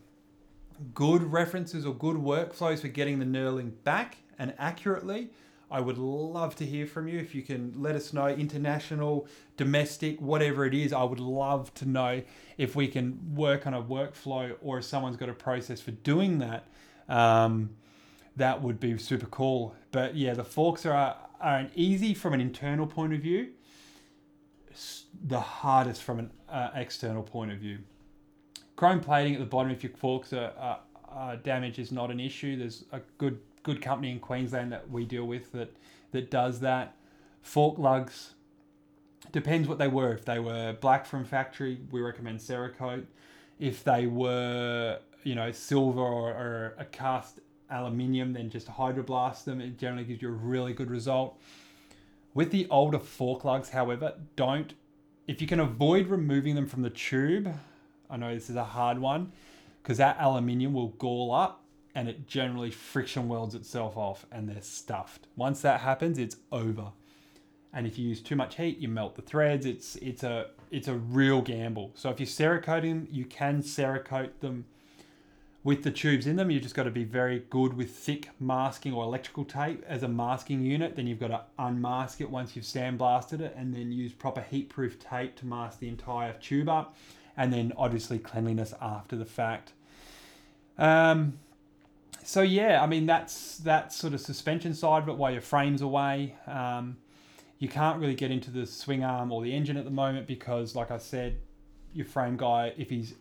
[0.94, 5.30] good references or good workflows for getting the knurling back and accurately,
[5.70, 7.18] I would love to hear from you.
[7.18, 11.86] If you can let us know, international, domestic, whatever it is, I would love to
[11.88, 12.22] know
[12.58, 16.40] if we can work on a workflow or if someone's got a process for doing
[16.40, 16.68] that.
[17.08, 17.72] Um,
[18.36, 19.76] that would be super cool.
[19.92, 23.50] But yeah, the forks are are an easy from an internal point of view.
[25.24, 27.80] The hardest from an uh, external point of view.
[28.82, 32.20] Chrome plating at the bottom if your forks are, are, are damaged is not an
[32.20, 32.58] issue.
[32.58, 35.72] There's a good good company in Queensland that we deal with that
[36.14, 36.96] that does that.
[37.44, 38.34] Fork lugs
[39.32, 40.14] depends what they were.
[40.14, 43.06] If they were black from factory, we recommend Cerakote.
[43.60, 49.62] If they were you know silver or, or a cast aluminium, then just hydroblast them.
[49.62, 51.40] It generally gives you a really good result.
[52.34, 54.74] With the older fork lugs, however, don't
[55.28, 57.54] if you can avoid removing them from the tube.
[58.12, 59.32] I know this is a hard one
[59.82, 61.64] because that aluminium will gall up
[61.96, 65.28] and it generally friction welds itself off and they're stuffed.
[65.36, 66.92] Once that happens, it's over.
[67.74, 69.66] And if you use too much heat, you melt the threads.
[69.66, 71.92] It's it's a it's a real gamble.
[71.96, 74.66] So if you're cerakoting, you can cerakote them
[75.64, 76.50] with the tubes in them.
[76.50, 80.08] You've just got to be very good with thick masking or electrical tape as a
[80.08, 80.96] masking unit.
[80.96, 85.00] Then you've got to unmask it once you've sandblasted it, and then use proper heat-proof
[85.00, 86.98] tape to mask the entire tube up,
[87.38, 89.74] and then obviously cleanliness after the fact.
[90.78, 91.40] Um,
[92.24, 96.36] so yeah, I mean that's that sort of suspension side but while your frame's away.
[96.48, 96.98] Um,
[97.62, 100.76] you can't really get into the swing arm or the engine at the moment because,
[100.76, 101.38] like I said,
[101.94, 103.14] your frame guy, if he's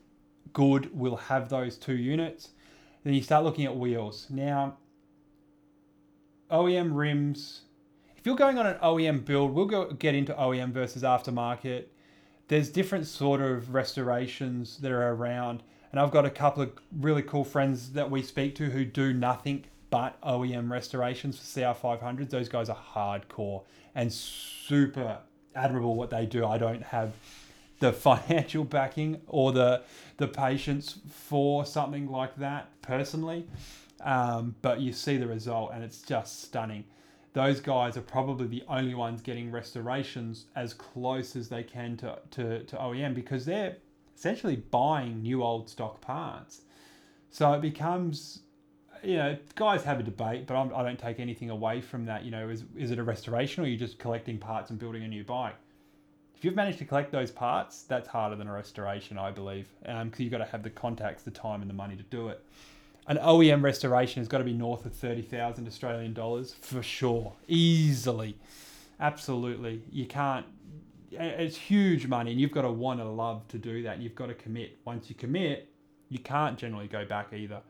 [0.55, 2.49] good, will have those two units.
[3.05, 4.29] Then you start looking at wheels.
[4.31, 4.79] Now,
[6.51, 7.63] OEM rims.
[8.17, 11.85] If you're going on an OEM build, we'll go get into OEM versus aftermarket.
[12.51, 17.23] There's different sort of restorations that are around and I've got a couple of really
[17.23, 22.29] cool friends that we speak to who do nothing but OEM restorations for CR500s.
[22.29, 23.63] Those guys are hardcore
[23.95, 25.19] and super
[25.55, 26.45] admirable what they do.
[26.45, 27.13] I don't have
[27.79, 29.83] the financial backing or the
[30.17, 33.47] the patience for something like that personally,
[34.01, 36.83] um, but you see the result and it's just stunning.
[37.33, 42.19] Those guys are probably the only ones getting restorations as close as they can to,
[42.33, 43.77] to, to OEM because they're
[44.17, 46.63] essentially buying new old stock parts.
[47.31, 48.41] So it becomes,
[49.05, 52.05] you know, guys have a debate, but I'm, I do not take anything away from
[52.07, 52.25] that.
[52.25, 55.05] You know, is, is it a restoration or are you just collecting parts and building
[55.05, 55.55] a new bike?
[56.37, 60.01] If you've managed to collect those parts, that's harder than a restoration, I believe, because
[60.01, 62.43] um, you've got to have the contacts, the time, and the money to do it.
[63.11, 68.39] An OEM restoration has got to be north of 30,000 Australian dollars for sure, easily.
[69.01, 69.83] Absolutely.
[69.91, 70.47] You can't
[71.11, 73.99] it's huge money, and you've got to want to love to do that.
[73.99, 74.79] You've got to commit.
[74.85, 75.69] Once you commit,
[76.09, 77.63] you can't generally go back either.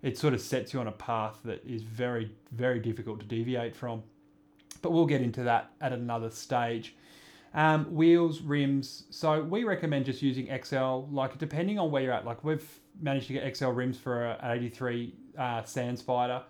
[0.00, 3.76] It sort of sets you on a path that is very, very difficult to deviate
[3.76, 4.02] from.
[4.80, 6.96] But we'll get into that at another stage.
[7.52, 9.04] Um, wheels, rims.
[9.10, 11.08] So we recommend just using XL.
[11.10, 12.24] Like depending on where you're at.
[12.24, 12.66] Like we've
[13.00, 16.42] managed to get XL rims for an 83 uh, Sand Spider.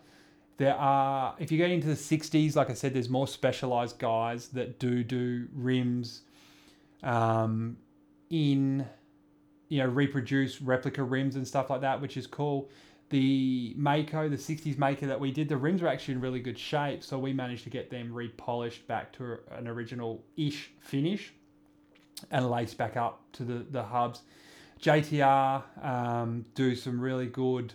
[0.59, 4.49] There are, if you get into the 60s, like I said, there's more specialized guys
[4.49, 6.23] that do do rims
[7.03, 7.77] um,
[8.31, 8.87] in
[9.69, 12.71] you know reproduce replica rims and stuff like that, which is cool.
[13.11, 16.59] The Maico, the 60s Maico that we did, the rims were actually in really good
[16.59, 21.33] shape, so we managed to get them repolished back to an original ish finish
[22.31, 24.23] and laced back up to the, the hubs.
[24.81, 27.73] JTR um, do some really good,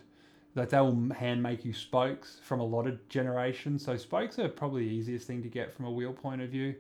[0.56, 3.84] like they will hand make you spokes from a lot of generations.
[3.86, 6.76] So spokes are probably the easiest thing to get from a wheel point of view.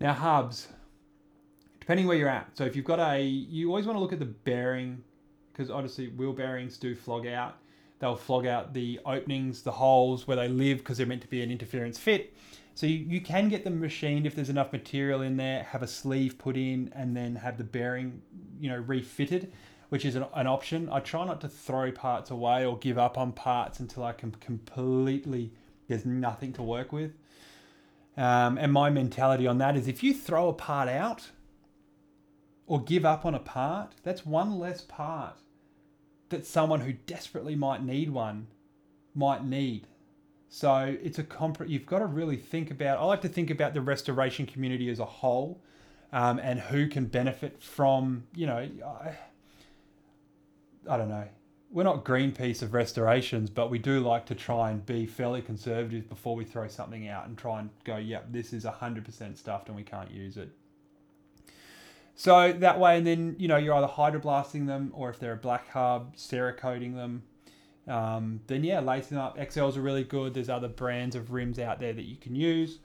[0.00, 0.68] Now hubs,
[1.78, 2.56] depending where you're at.
[2.56, 5.02] So if you've got a, you always want to look at the bearing
[5.52, 7.58] because obviously wheel bearings do flog out.
[7.98, 11.42] They'll flog out the openings, the holes where they live because they're meant to be
[11.42, 12.34] an interference fit.
[12.74, 15.86] So you, you can get them machined if there's enough material in there, have a
[15.86, 18.22] sleeve put in, and then have the bearing,
[18.58, 19.52] you know, refitted,
[19.90, 20.88] which is an, an option.
[20.90, 24.30] I try not to throw parts away or give up on parts until I can
[24.32, 25.52] completely,
[25.88, 27.12] there's nothing to work with.
[28.16, 31.30] Um, and my mentality on that is if you throw a part out,
[32.66, 35.34] or give up on a part, that's one less part
[36.28, 38.46] that someone who desperately might need one
[39.12, 39.88] might need.
[40.52, 41.62] So it's a comp.
[41.64, 42.98] You've got to really think about.
[42.98, 45.62] I like to think about the restoration community as a whole,
[46.12, 48.24] um, and who can benefit from.
[48.34, 49.16] You know, I,
[50.88, 51.28] I don't know.
[51.70, 56.08] We're not Greenpeace of restorations, but we do like to try and be fairly conservative
[56.08, 59.68] before we throw something out and try and go, yep, this is hundred percent stuffed
[59.68, 60.50] and we can't use it.
[62.16, 65.36] So that way, and then you know you're either hydroblasting them, or if they're a
[65.36, 67.22] black hub, cerakoting them.
[67.90, 69.36] Um, then yeah, lacing up.
[69.36, 70.32] XLs are really good.
[70.32, 72.78] There's other brands of rims out there that you can use.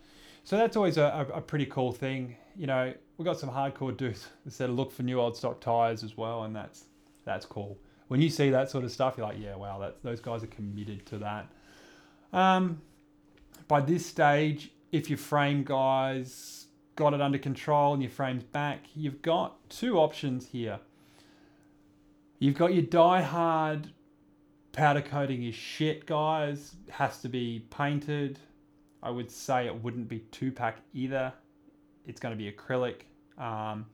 [0.43, 2.35] So that's always a, a, pretty cool thing.
[2.55, 6.03] You know, we've got some hardcore dudes that said look for new old stock tires
[6.03, 6.85] as well, and that's
[7.23, 7.77] that's cool.
[8.07, 10.47] when you see that sort of stuff, you're like, yeah, wow, that those guys are
[10.47, 11.47] committed to that.
[12.33, 12.81] Um,
[13.67, 18.85] by this stage, if your frame guys got it under control and your frame's back,
[18.95, 20.79] you've got two options here.
[22.39, 23.89] You've got your die-hard
[24.75, 26.75] powder coating is shit, guys.
[26.89, 28.39] Has to be painted.
[29.01, 31.33] I would say it wouldn't be two pack either.
[32.05, 33.01] It's going to be acrylic.
[33.37, 33.85] Um,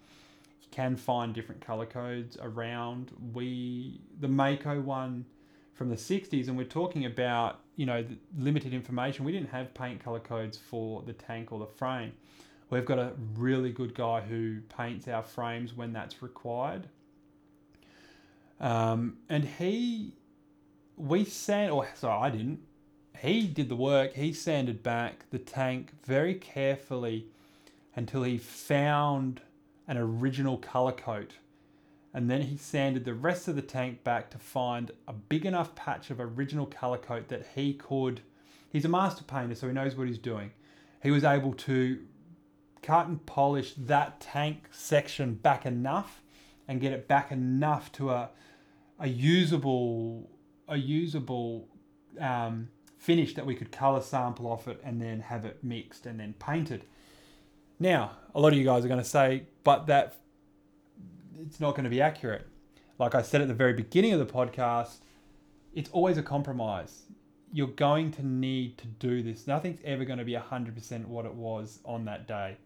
[0.61, 3.11] you can find different color codes around.
[3.33, 5.25] We the Maico one
[5.73, 8.03] from the 60s, and we're talking about you know
[8.37, 9.23] limited information.
[9.23, 12.13] We didn't have paint color codes for the tank or the frame.
[12.69, 16.87] We've got a really good guy who paints our frames when that's required.
[18.61, 20.13] Um, and he,
[21.01, 22.59] we sand, or sorry, I didn't.
[23.19, 24.13] He did the work.
[24.13, 27.27] He sanded back the tank very carefully
[27.95, 29.41] until he found
[29.87, 31.33] an original color coat.
[32.13, 35.75] And then he sanded the rest of the tank back to find a big enough
[35.75, 38.21] patch of original color coat that he could.
[38.69, 40.51] He's a master painter, so he knows what he's doing.
[41.01, 41.99] He was able to
[42.81, 46.21] cut and polish that tank section back enough
[46.67, 48.29] and get it back enough to a,
[48.99, 50.29] a usable
[50.71, 51.67] a usable
[52.19, 56.19] um, finish that we could color sample off it and then have it mixed and
[56.19, 56.85] then painted.
[57.79, 60.17] Now, a lot of you guys are going to say, but that
[61.39, 62.47] it's not going to be accurate.
[62.97, 64.99] Like I said at the very beginning of the podcast,
[65.73, 67.03] it's always a compromise.
[67.51, 69.47] You're going to need to do this.
[69.47, 72.57] Nothing's ever going to be 100% what it was on that day.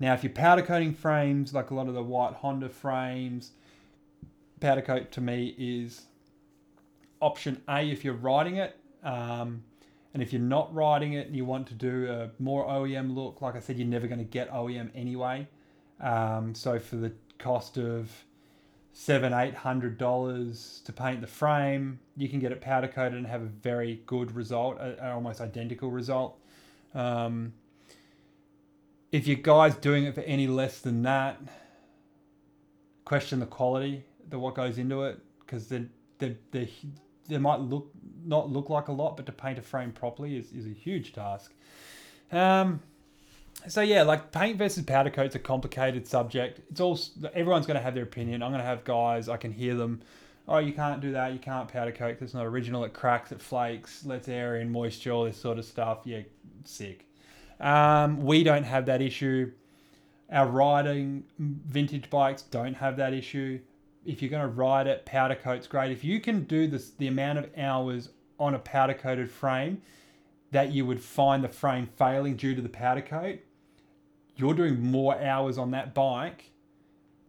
[0.00, 3.52] Now, if you're powder coating frames, like a lot of the white Honda frames,
[4.60, 6.06] powder coat to me is
[7.24, 8.76] option A if you're riding it.
[9.02, 9.64] Um,
[10.12, 13.42] and if you're not riding it and you want to do a more OEM look,
[13.42, 15.48] like I said, you're never going to get OEM anyway.
[16.00, 18.10] Um, so for the cost of
[18.92, 23.26] seven, eight hundred dollars to paint the frame, you can get it powder coated and
[23.26, 26.38] have a very good result, an almost identical result.
[26.94, 27.54] Um,
[29.10, 31.40] if you guys doing it for any less than that,
[33.04, 36.68] question the quality, the what goes into it, because the the the
[37.28, 37.90] they might look
[38.24, 41.12] not look like a lot, but to paint a frame properly is, is a huge
[41.12, 41.52] task.
[42.32, 42.80] Um,
[43.68, 46.60] so yeah, like paint versus powder coat, coat's a complicated subject.
[46.70, 46.98] It's all
[47.34, 48.42] everyone's going to have their opinion.
[48.42, 49.28] I'm going to have guys.
[49.28, 50.02] I can hear them.
[50.46, 51.32] Oh, you can't do that.
[51.32, 52.18] You can't powder coat.
[52.20, 52.84] It's not original.
[52.84, 53.32] It cracks.
[53.32, 54.04] It flakes.
[54.04, 55.12] Let's air in moisture.
[55.12, 56.00] All this sort of stuff.
[56.04, 56.20] Yeah,
[56.64, 57.06] sick.
[57.60, 59.52] Um, we don't have that issue.
[60.30, 63.60] Our riding vintage bikes don't have that issue
[64.04, 65.90] if you're going to ride it, powder coat's great.
[65.90, 69.82] If you can do this, the amount of hours on a powder coated frame
[70.50, 73.40] that you would find the frame failing due to the powder coat,
[74.36, 76.50] you're doing more hours on that bike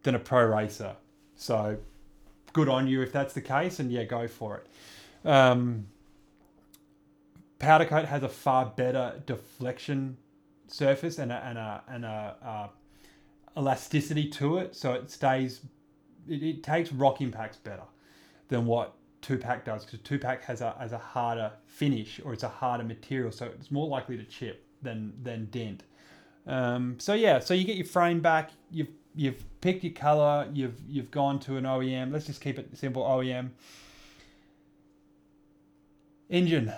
[0.02, 0.96] than a pro racer.
[1.34, 1.78] So
[2.52, 5.28] good on you if that's the case, and yeah, go for it.
[5.28, 5.86] Um,
[7.58, 10.16] powder coat has a far better deflection
[10.68, 12.68] surface and a, and a, and a, uh,
[13.58, 15.60] elasticity to it, so it stays
[16.28, 17.84] it, it takes rock impacts better
[18.48, 22.32] than what two pack does because two pack has a has a harder finish or
[22.32, 25.82] it's a harder material, so it's more likely to chip than than dent.
[26.46, 28.50] Um, so yeah, so you get your frame back.
[28.70, 30.48] You've you've picked your color.
[30.52, 32.12] You've you've gone to an OEM.
[32.12, 33.02] Let's just keep it simple.
[33.02, 33.50] OEM.
[36.28, 36.72] Engine.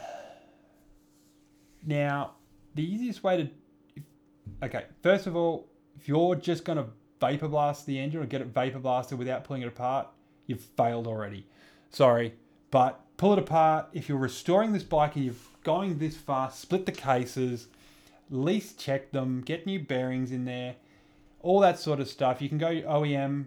[1.84, 2.32] Now,
[2.74, 4.02] the easiest way to
[4.62, 6.86] okay, first of all, if you're just gonna
[7.20, 10.08] vapor blast the engine or get it vapor blasted without pulling it apart,
[10.46, 11.46] you've failed already.
[11.90, 12.34] Sorry,
[12.70, 13.88] but pull it apart.
[13.92, 17.68] If you're restoring this bike and you're going this far, split the cases,
[18.30, 20.76] least check them, get new bearings in there,
[21.40, 22.42] all that sort of stuff.
[22.42, 23.46] You can go OEM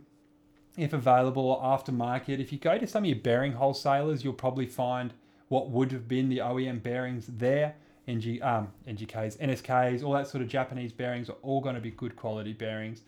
[0.78, 2.40] if available or aftermarket.
[2.40, 5.14] If you go to some of your bearing wholesalers, you'll probably find
[5.50, 7.76] what would have been the OEM bearings there.
[8.08, 11.92] NG, um, NGKs, NSKs, all that sort of Japanese bearings are all going to be
[11.92, 13.02] good quality bearings.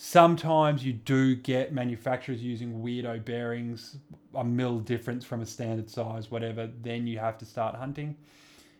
[0.00, 3.96] Sometimes you do get manufacturers using weirdo bearings,
[4.32, 6.70] a mil difference from a standard size, whatever.
[6.82, 8.16] Then you have to start hunting.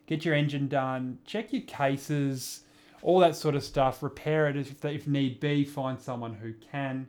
[0.07, 2.61] Get your engine done, check your cases,
[3.03, 4.01] all that sort of stuff.
[4.01, 5.65] Repair it if, if need be.
[5.65, 7.09] Find someone who can.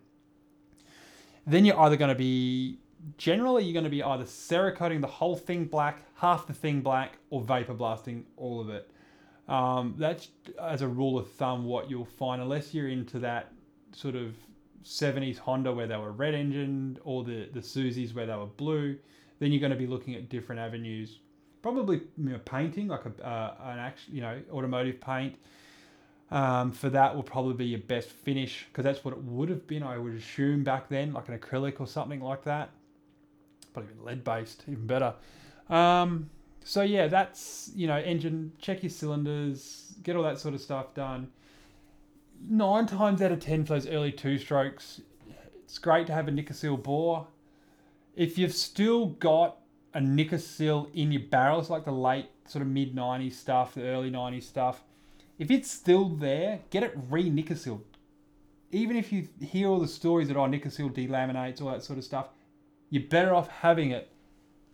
[1.46, 2.80] Then you're either going to be
[3.20, 7.20] generally you're going to be either cerakoting the whole thing black, half the thing black,
[7.30, 8.90] or vapor blasting all of it.
[9.48, 10.30] Um, that's
[10.60, 13.54] as a rule of thumb what you'll find, unless you're into that
[13.94, 14.36] sort of
[14.84, 18.98] 70s Honda where they were red engined or the, the Suzis where they were blue,
[19.40, 21.20] then you're going to be looking at different avenues.
[21.62, 25.36] Probably you know, painting, like a, uh, an actual, you know, automotive paint.
[26.32, 29.66] Um, for that will probably be your best finish because that's what it would have
[29.66, 32.70] been, I would assume, back then, like an acrylic or something like that.
[33.74, 35.16] But even lead based, even better.
[35.70, 36.30] Um,
[36.64, 38.52] so yeah, that's you know engine.
[38.60, 41.30] Check your cylinders, get all that sort of stuff done.
[42.48, 45.02] Nine times out of ten for those early two strokes,
[45.64, 47.28] it's great to have a Nikasil bore.
[48.16, 49.58] If you've still got
[49.94, 54.10] a Nikasil in your barrels, like the late sort of mid '90s stuff, the early
[54.10, 54.84] '90s stuff,
[55.38, 57.82] if it's still there, get it re Nikasil.
[58.72, 62.06] Even if you hear all the stories that oh Nikasil delaminates, all that sort of
[62.06, 62.28] stuff,
[62.90, 64.10] you're better off having it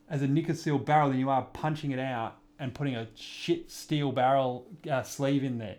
[0.09, 4.11] as a Nikasil barrel than you are punching it out and putting a shit steel
[4.11, 5.77] barrel uh, sleeve in there.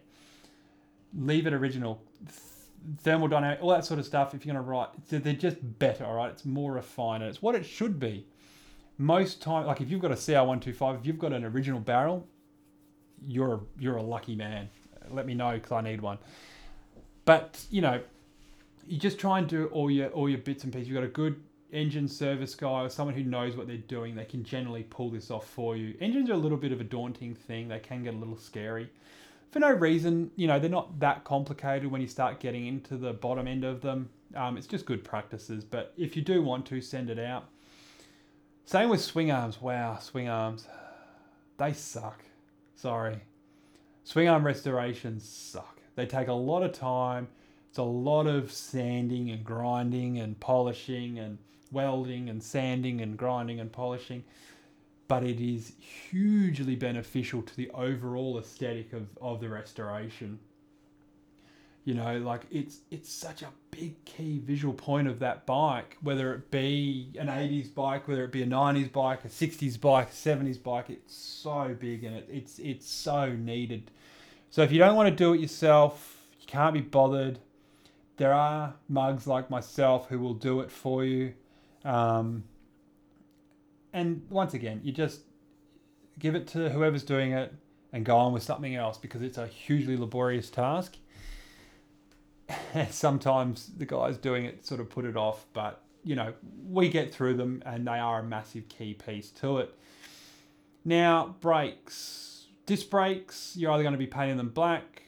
[1.16, 2.02] Leave it original.
[2.98, 4.34] Thermal dynamic, all that sort of stuff.
[4.34, 6.04] If you're going to write, they're just better.
[6.04, 7.22] All right, it's more refined.
[7.22, 8.26] And it's what it should be.
[8.98, 12.26] Most time, like if you've got a CR125, if you've got an original barrel,
[13.26, 14.68] you're you're a lucky man.
[15.10, 16.18] Let me know because I need one.
[17.24, 18.00] But you know,
[18.86, 20.88] you just try and do all your all your bits and pieces.
[20.88, 21.40] You've got a good
[21.72, 25.30] engine service guy or someone who knows what they're doing, they can generally pull this
[25.30, 25.94] off for you.
[26.00, 27.68] Engines are a little bit of a daunting thing.
[27.68, 28.90] They can get a little scary.
[29.50, 33.12] For no reason, you know, they're not that complicated when you start getting into the
[33.12, 34.10] bottom end of them.
[34.34, 35.64] Um, it's just good practices.
[35.64, 37.46] But if you do want to, send it out.
[38.64, 39.62] Same with swing arms.
[39.62, 40.66] Wow, swing arms.
[41.58, 42.24] They suck.
[42.74, 43.20] Sorry.
[44.04, 45.80] Swing arm restorations suck.
[45.94, 47.28] They take a lot of time.
[47.70, 51.38] It's a lot of sanding and grinding and polishing and
[51.72, 54.24] welding and sanding and grinding and polishing,
[55.08, 60.38] but it is hugely beneficial to the overall aesthetic of, of the restoration.
[61.84, 66.34] You know, like it's it's such a big key visual point of that bike, whether
[66.34, 70.12] it be an 80s bike, whether it be a 90s bike, a 60s bike, a
[70.12, 73.92] 70s bike, it's so big and it, it's it's so needed.
[74.50, 77.38] So if you don't want to do it yourself, you can't be bothered.
[78.16, 81.34] There are mugs like myself who will do it for you.
[81.84, 82.42] Um,
[83.96, 85.22] and once again, you just
[86.18, 87.54] give it to whoever's doing it
[87.94, 90.96] and go on with something else because it's a hugely laborious task.
[92.74, 96.34] And sometimes the guys doing it sort of put it off, but you know,
[96.68, 99.74] we get through them and they are a massive key piece to it.
[100.84, 102.46] Now, brakes.
[102.66, 105.02] Disc brakes, you're either going to be painting them black,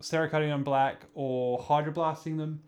[0.00, 2.62] cerakoting them black, or hydroblasting them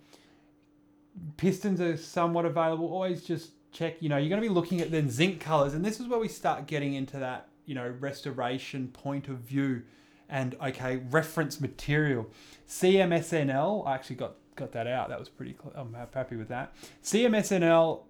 [1.36, 2.86] pistons are somewhat available.
[2.86, 5.74] Always just check, you know, you're going to be looking at then zinc colors.
[5.74, 9.82] And this is where we start getting into that, you know, restoration point of view
[10.28, 12.30] and, okay, reference material.
[12.68, 15.08] CMSNL, I actually got, got that out.
[15.08, 16.74] That was pretty, I'm happy with that.
[17.02, 18.02] CMSNL,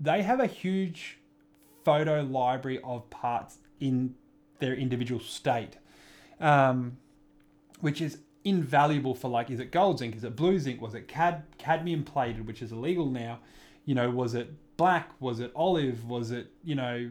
[0.00, 1.18] they have a huge
[1.84, 4.14] photo library of parts in
[4.58, 5.76] their individual state,
[6.40, 6.96] um,
[7.80, 10.16] which is invaluable for like, is it gold zinc?
[10.16, 10.80] Is it blue zinc?
[10.80, 13.40] Was it cad cadmium plated, which is illegal now?
[13.84, 15.10] You know, was it black?
[15.20, 16.08] Was it olive?
[16.08, 17.10] Was it you know,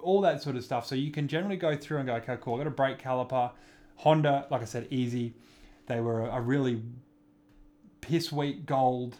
[0.00, 0.86] all that sort of stuff.
[0.86, 2.54] So you can generally go through and go, okay, cool.
[2.54, 3.50] I got a brake caliper.
[3.96, 5.34] Honda, like I said, easy.
[5.86, 6.82] They were a really
[8.00, 9.16] piss weak gold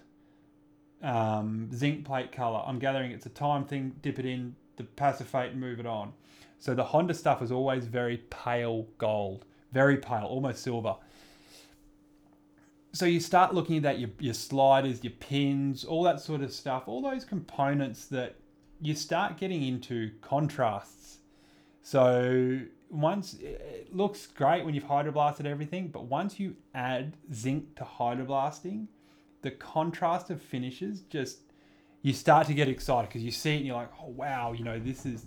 [1.02, 2.62] um, zinc plate color.
[2.66, 3.94] I'm gathering it's a time thing.
[4.02, 6.12] Dip it in, the passivate, and move it on.
[6.58, 10.96] So the Honda stuff is always very pale gold, very pale, almost silver
[12.94, 16.84] so you start looking at your, your sliders, your pins, all that sort of stuff,
[16.86, 18.36] all those components that
[18.80, 21.18] you start getting into contrasts.
[21.82, 27.84] So once it looks great when you've hydroblasted everything, but once you add zinc to
[27.84, 28.86] hydroblasting,
[29.42, 31.38] the contrast of finishes just
[32.02, 34.62] you start to get excited because you see it and you're like, oh wow, you
[34.62, 35.26] know this is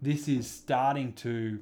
[0.00, 1.60] this is starting to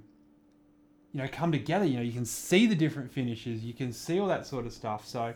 [1.15, 4.19] you know come together you know you can see the different finishes you can see
[4.19, 5.07] all that sort of stuff.
[5.07, 5.33] So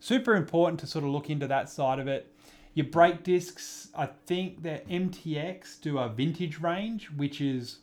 [0.00, 2.34] super important to sort of look into that side of it.
[2.74, 7.78] Your brake discs i think that mtx do a vintage range which is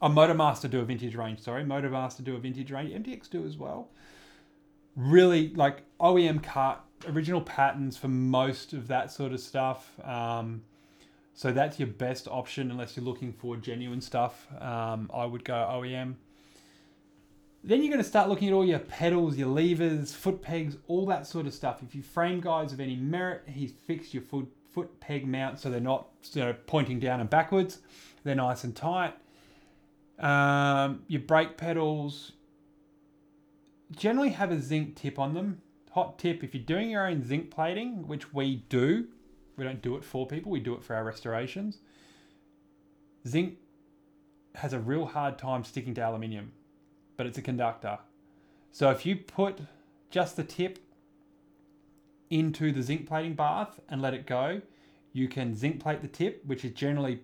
[0.00, 3.56] a Moto-Master do a vintage range sorry Moto-Master do a vintage range mtx do as
[3.56, 3.88] well.
[4.96, 10.62] Really like oem cut original patterns for most of that sort of stuff um,
[11.34, 15.54] so that's your best option unless you're looking for genuine stuff um, i would go
[15.54, 16.14] oem
[17.64, 21.06] then you're going to start looking at all your pedals, your levers, foot pegs, all
[21.06, 21.82] that sort of stuff.
[21.82, 25.70] If you frame guys of any merit, he's fixed your foot foot peg mount so
[25.70, 27.78] they're not you know, pointing down and backwards.
[28.22, 29.14] They're nice and tight.
[30.18, 32.32] Um, your brake pedals
[33.90, 35.62] generally have a zinc tip on them.
[35.92, 39.08] Hot tip if you're doing your own zinc plating, which we do,
[39.56, 41.78] we don't do it for people, we do it for our restorations.
[43.26, 43.54] Zinc
[44.54, 46.52] has a real hard time sticking to aluminium
[47.18, 47.98] but it's a conductor.
[48.72, 49.58] So if you put
[50.08, 50.78] just the tip
[52.30, 54.62] into the zinc plating bath and let it go,
[55.12, 57.20] you can zinc plate the tip, which is generally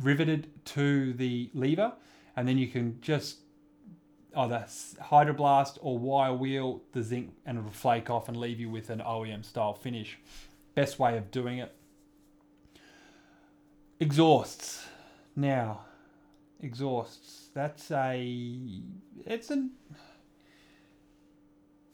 [0.00, 1.94] riveted to the lever,
[2.36, 3.38] and then you can just
[4.36, 4.66] either
[5.00, 8.98] hydroblast or wire wheel the zinc and it'll flake off and leave you with an
[8.98, 10.18] OEM style finish.
[10.74, 11.74] Best way of doing it.
[14.00, 14.84] Exhausts.
[15.36, 15.84] Now,
[16.60, 17.48] exhausts.
[17.54, 18.82] That's a.
[19.26, 19.72] It's an.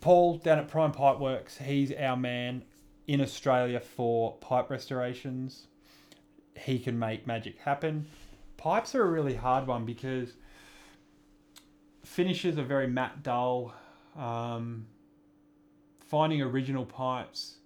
[0.00, 2.64] Paul down at Prime Pipe Works, he's our man
[3.06, 5.66] in Australia for pipe restorations.
[6.56, 8.06] He can make magic happen.
[8.56, 10.32] Pipes are a really hard one because
[12.04, 13.74] finishes are very matte dull.
[14.16, 14.86] Um,
[16.08, 17.56] finding original pipes,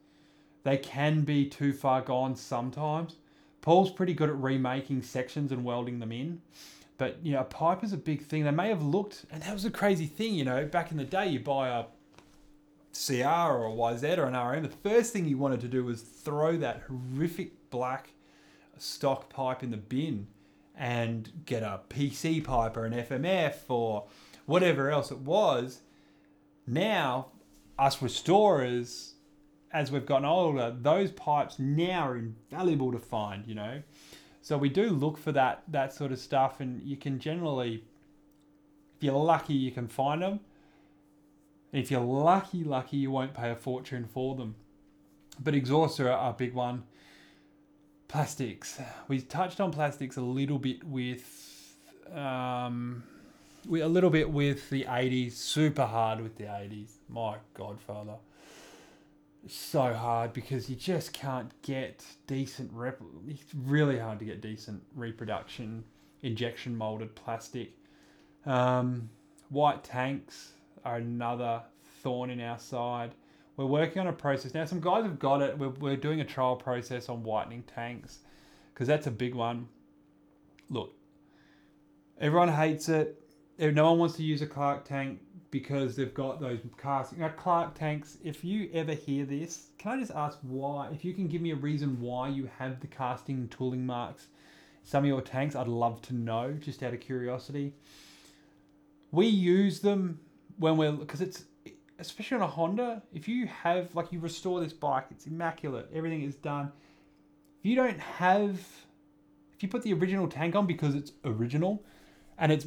[0.64, 3.16] they can be too far gone sometimes.
[3.60, 6.42] Paul's pretty good at remaking sections and welding them in.
[6.96, 8.44] But, you know, a pipe is a big thing.
[8.44, 11.04] They may have looked, and that was a crazy thing, you know, back in the
[11.04, 11.84] day, you buy a
[12.94, 16.00] CR or a YZ or an RM, the first thing you wanted to do was
[16.00, 18.10] throw that horrific black
[18.78, 20.28] stock pipe in the bin
[20.76, 24.06] and get a PC pipe or an FMF or
[24.46, 25.82] whatever else it was.
[26.66, 27.28] Now,
[27.78, 29.14] us restorers,
[29.72, 33.82] as we've gotten older, those pipes now are invaluable to find, you know.
[34.44, 37.82] So we do look for that that sort of stuff, and you can generally,
[38.94, 40.40] if you're lucky, you can find them.
[41.72, 44.54] And if you're lucky, lucky, you won't pay a fortune for them.
[45.42, 46.82] But exhausts are a big one.
[48.06, 48.78] Plastics.
[49.08, 51.74] We touched on plastics a little bit with
[52.14, 53.02] um,
[53.66, 56.90] we, a little bit with the 80s, super hard with the 80s.
[57.08, 58.16] My godfather.
[59.46, 63.00] So hard because you just can't get decent rep.
[63.28, 65.84] It's really hard to get decent reproduction
[66.22, 67.72] injection molded plastic.
[68.46, 69.10] Um,
[69.50, 70.52] white tanks
[70.84, 71.62] are another
[72.02, 73.14] thorn in our side.
[73.56, 74.64] We're working on a process now.
[74.64, 75.58] Some guys have got it.
[75.58, 78.20] We're, we're doing a trial process on whitening tanks
[78.72, 79.68] because that's a big one.
[80.70, 80.94] Look,
[82.18, 83.20] everyone hates it
[83.58, 85.20] no one wants to use a Clarke tank
[85.54, 87.20] because they've got those casting.
[87.20, 90.88] Now, Clarke tanks, if you ever hear this, can I just ask why?
[90.92, 94.26] If you can give me a reason why you have the casting tooling marks,
[94.82, 97.72] some of your tanks, I'd love to know, just out of curiosity.
[99.12, 100.18] We use them
[100.58, 101.44] when we're, because it's,
[102.00, 106.24] especially on a Honda, if you have, like, you restore this bike, it's immaculate, everything
[106.24, 106.72] is done.
[107.60, 108.58] If you don't have,
[109.54, 111.84] if you put the original tank on because it's original
[112.38, 112.66] and it's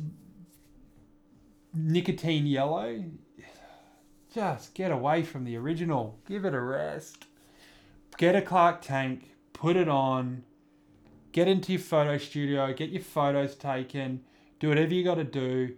[1.73, 3.03] nicotine yellow.
[4.33, 6.19] Just get away from the original.
[6.27, 7.25] Give it a rest.
[8.17, 10.43] Get a Clarke tank, put it on,
[11.31, 14.21] get into your photo studio, get your photos taken,
[14.59, 15.75] do whatever you got to do.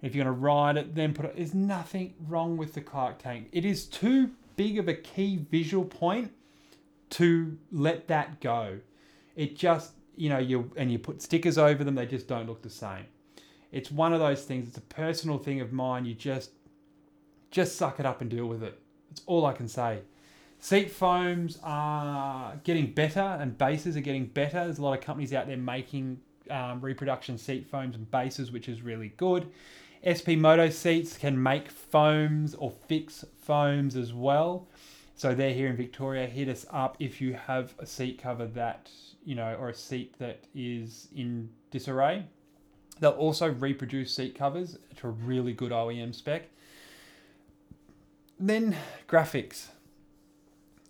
[0.00, 1.36] If you're going to ride it, then put it.
[1.36, 3.48] There's nothing wrong with the Clarke tank.
[3.50, 6.32] It is too big of a key visual point
[7.10, 8.78] to let that go.
[9.34, 12.62] It just, you know, you and you put stickers over them, they just don't look
[12.62, 13.06] the same.
[13.76, 14.68] It's one of those things.
[14.68, 16.06] It's a personal thing of mine.
[16.06, 16.50] You just
[17.50, 18.80] just suck it up and deal with it.
[19.10, 20.00] That's all I can say.
[20.58, 24.64] Seat foams are getting better and bases are getting better.
[24.64, 26.18] There's a lot of companies out there making
[26.50, 29.46] um, reproduction seat foams and bases, which is really good.
[30.08, 34.68] SP Moto seats can make foams or fix foams as well.
[35.16, 36.26] So they're here in Victoria.
[36.26, 38.90] Hit us up if you have a seat cover that,
[39.22, 42.24] you know, or a seat that is in disarray.
[43.00, 46.48] They'll also reproduce seat covers to a really good OEM spec.
[48.38, 48.76] Then
[49.08, 49.68] graphics.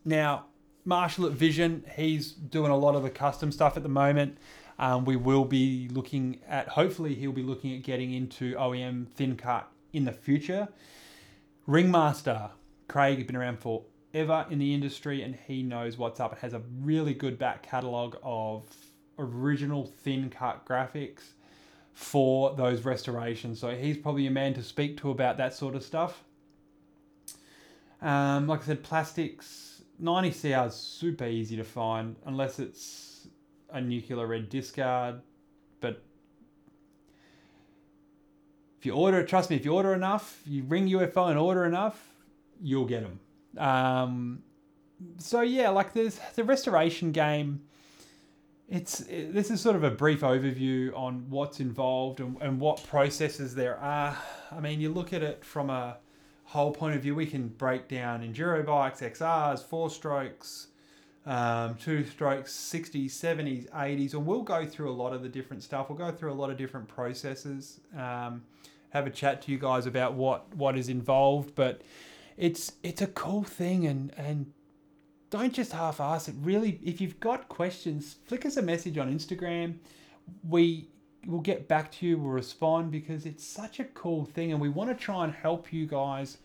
[0.05, 0.47] Now,
[0.85, 4.39] Marshall at Vision, he's doing a lot of the custom stuff at the moment.
[4.79, 9.37] Um, we will be looking at, hopefully, he'll be looking at getting into OEM thin
[9.37, 10.69] cut in the future.
[11.67, 12.51] Ringmaster,
[12.87, 16.33] Craig has been around forever in the industry and he knows what's up.
[16.33, 18.65] It has a really good back catalogue of
[19.19, 21.33] original thin cut graphics
[21.97, 23.59] for those restorations.
[23.59, 26.25] So he's probably a man to speak to about that sort of stuff.
[28.03, 33.29] Um, like I said, plastics, 90 CR is super easy to find unless it's
[33.71, 35.23] a nuclear red discard.
[35.81, 36.03] But
[38.79, 42.11] if you order, trust me, if you order enough, you ring UFO and order enough,
[42.61, 43.21] you'll get them.
[43.57, 44.43] Um,
[45.17, 47.63] so yeah, like there's the restoration game
[48.69, 52.85] it's it, this is sort of a brief overview on what's involved and, and what
[52.85, 54.17] processes there are.
[54.51, 55.99] I mean, you look at it from a
[56.45, 57.15] whole point of view.
[57.15, 60.69] We can break down enduro bikes, XRs, four strokes,
[61.27, 65.63] um, two strokes, 60s, 70s, 80s, and we'll go through a lot of the different
[65.63, 65.89] stuff.
[65.89, 67.81] We'll go through a lot of different processes.
[67.97, 68.43] Um,
[68.91, 71.83] have a chat to you guys about what what is involved, but
[72.37, 74.53] it's it's a cool thing and and
[75.31, 76.35] don't just half-ass it.
[76.41, 79.77] Really, if you've got questions, flick us a message on Instagram.
[80.49, 80.89] We
[81.27, 82.19] will get back to you.
[82.19, 85.73] We'll respond because it's such a cool thing, and we want to try and help
[85.73, 86.39] you guys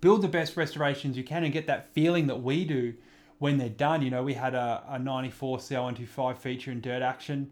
[0.00, 2.94] build the best restorations you can and get that feeling that we do
[3.38, 4.02] when they're done.
[4.02, 7.50] You know, we had a, a 94 CL125 feature in Dirt Action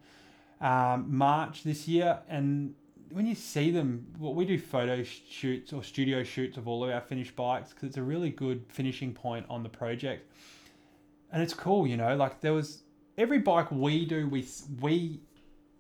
[0.61, 2.75] um, March this year, and
[3.11, 6.91] when you see them, well, we do photo shoots or studio shoots of all of
[6.91, 10.31] our finished bikes because it's a really good finishing point on the project,
[11.33, 11.87] and it's cool.
[11.87, 12.83] You know, like there was
[13.17, 14.47] every bike we do, we
[14.81, 15.21] we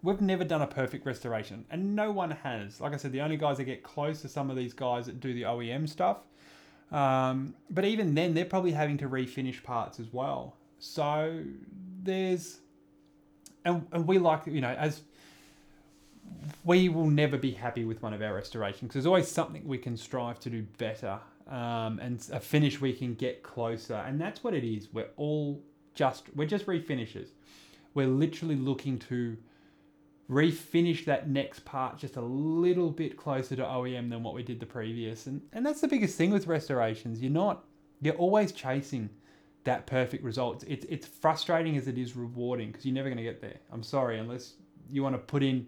[0.02, 2.80] we've never done a perfect restoration, and no one has.
[2.80, 5.20] Like I said, the only guys that get close are some of these guys that
[5.20, 6.18] do the OEM stuff.
[6.92, 10.56] Um, but even then, they're probably having to refinish parts as well.
[10.78, 11.42] So
[12.02, 12.60] there's,
[13.64, 15.00] and, and we like, you know, as
[16.64, 19.78] we will never be happy with one of our restorations because there's always something we
[19.78, 21.18] can strive to do better
[21.48, 23.94] um, and a finish we can get closer.
[23.94, 24.88] And that's what it is.
[24.92, 25.62] We're all
[25.94, 27.28] just, we're just refinishes.
[27.94, 29.36] We're literally looking to
[30.30, 34.58] refinish that next part just a little bit closer to OEM than what we did
[34.58, 35.26] the previous.
[35.26, 37.20] And and that's the biggest thing with restorations.
[37.20, 37.64] You're not
[38.00, 39.10] you're always chasing
[39.64, 40.64] that perfect result.
[40.66, 43.58] It's it's frustrating as it is rewarding because you're never going to get there.
[43.70, 44.54] I'm sorry unless
[44.90, 45.66] you want to put in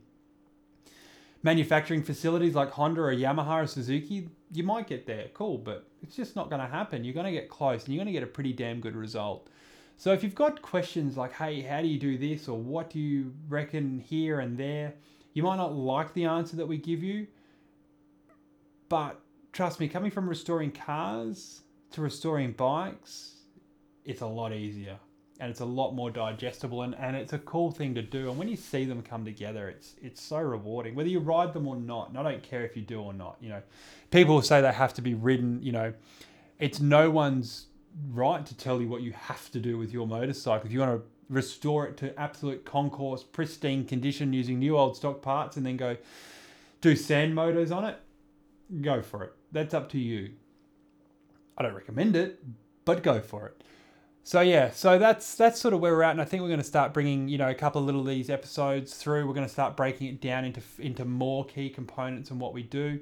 [1.47, 5.29] manufacturing facilities like Honda or Yamaha or Suzuki, you might get there.
[5.33, 7.05] Cool, but it's just not going to happen.
[7.05, 9.49] You're going to get close and you're going to get a pretty damn good result.
[9.97, 12.49] So if you've got questions like, hey, how do you do this?
[12.49, 14.95] Or what do you reckon here and there?
[15.35, 17.29] You might not like the answer that we give you,
[18.89, 19.21] but
[19.53, 21.61] trust me, coming from restoring cars
[21.93, 23.35] to restoring bikes,
[24.05, 24.99] it's a lot easier
[25.39, 28.31] and it's a lot more digestible and, and it's a cool thing to do.
[28.31, 30.95] And when you see them come together, it's it's so rewarding.
[30.95, 33.37] Whether you ride them or not, and I don't care if you do or not,
[33.41, 33.63] you know.
[34.11, 35.93] People say they have to be ridden, you know,
[36.59, 37.67] it's no one's
[38.13, 40.67] right to tell you what you have to do with your motorcycle.
[40.67, 45.23] If you want to restore it to absolute concours, pristine condition using new old stock
[45.23, 45.97] parts and then go
[46.81, 47.97] do sand motors on it,
[48.81, 49.33] go for it.
[49.53, 50.33] That's up to you.
[51.59, 52.43] I don't recommend it,
[52.85, 53.63] but go for it.
[54.27, 56.59] So yeah, so that's that's sort of where we're at, and I think we're going
[56.59, 59.25] to start bringing you know a couple of little of these episodes through.
[59.25, 62.65] We're going to start breaking it down into into more key components and what we
[62.65, 62.99] do.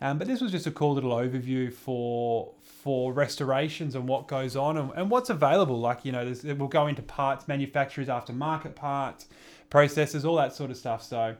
[0.00, 4.54] Um, but this was just a cool little overview for for restorations and what goes
[4.54, 5.80] on and, and what's available.
[5.80, 9.26] Like you know, we'll go into parts, manufacturers, aftermarket parts,
[9.70, 11.02] processes, all that sort of stuff.
[11.02, 11.34] So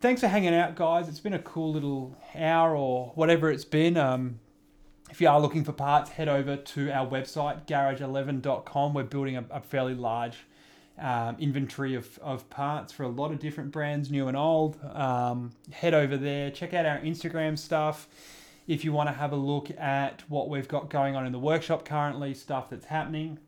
[0.00, 1.10] thanks for hanging out, guys.
[1.10, 3.98] It's been a cool little hour or whatever it's been.
[3.98, 4.40] Um,
[5.10, 8.94] if you are looking for parts, head over to our website, garage11.com.
[8.94, 10.38] We're building a, a fairly large
[10.98, 14.78] um, inventory of, of parts for a lot of different brands, new and old.
[14.84, 18.08] Um, head over there, check out our Instagram stuff.
[18.66, 21.38] If you want to have a look at what we've got going on in the
[21.38, 23.38] workshop currently, stuff that's happening.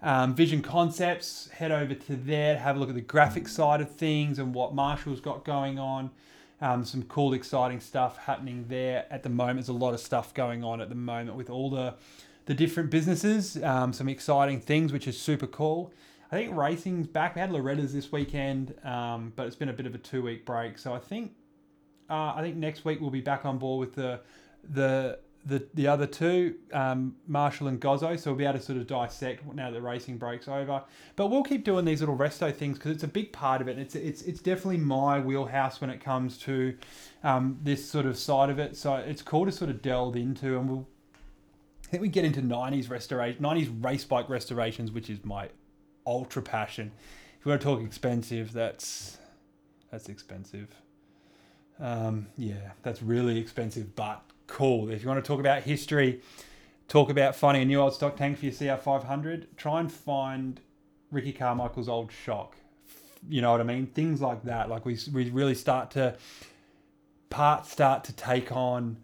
[0.00, 3.90] Um, Vision Concepts, head over to there, have a look at the graphic side of
[3.94, 6.10] things and what Marshall's got going on.
[6.60, 9.58] Um, some cool, exciting stuff happening there at the moment.
[9.58, 11.94] There's a lot of stuff going on at the moment with all the
[12.46, 13.62] the different businesses.
[13.62, 15.92] Um, some exciting things, which is super cool.
[16.30, 17.34] I think racing's back.
[17.34, 20.44] We had Loretta's this weekend, um, but it's been a bit of a two week
[20.44, 20.78] break.
[20.78, 21.32] So I think
[22.10, 24.20] uh, I think next week we'll be back on board with the
[24.68, 28.18] the the, the other two, um, Marshall and Gozo.
[28.18, 30.82] so we'll be able to sort of dissect now that racing breaks over.
[31.16, 33.78] But we'll keep doing these little resto things because it's a big part of it.
[33.78, 36.76] It's it's it's definitely my wheelhouse when it comes to
[37.22, 38.76] um, this sort of side of it.
[38.76, 40.88] So it's cool to sort of delve into, and we'll.
[41.86, 45.50] I think we get into '90s restoration, '90s race bike restorations, which is my
[46.06, 46.90] ultra passion.
[47.38, 49.18] If we want to talk expensive, that's
[49.90, 50.68] that's expensive.
[51.78, 54.90] Um, yeah, that's really expensive, but cool.
[54.90, 56.20] If you want to talk about history,
[56.88, 60.60] talk about finding a new old stock tank for your CR500, try and find
[61.10, 62.56] Ricky Carmichael's old shock.
[63.28, 63.86] You know what I mean?
[63.86, 64.68] Things like that.
[64.68, 66.16] Like we, we really start to,
[67.30, 68.98] parts start to take on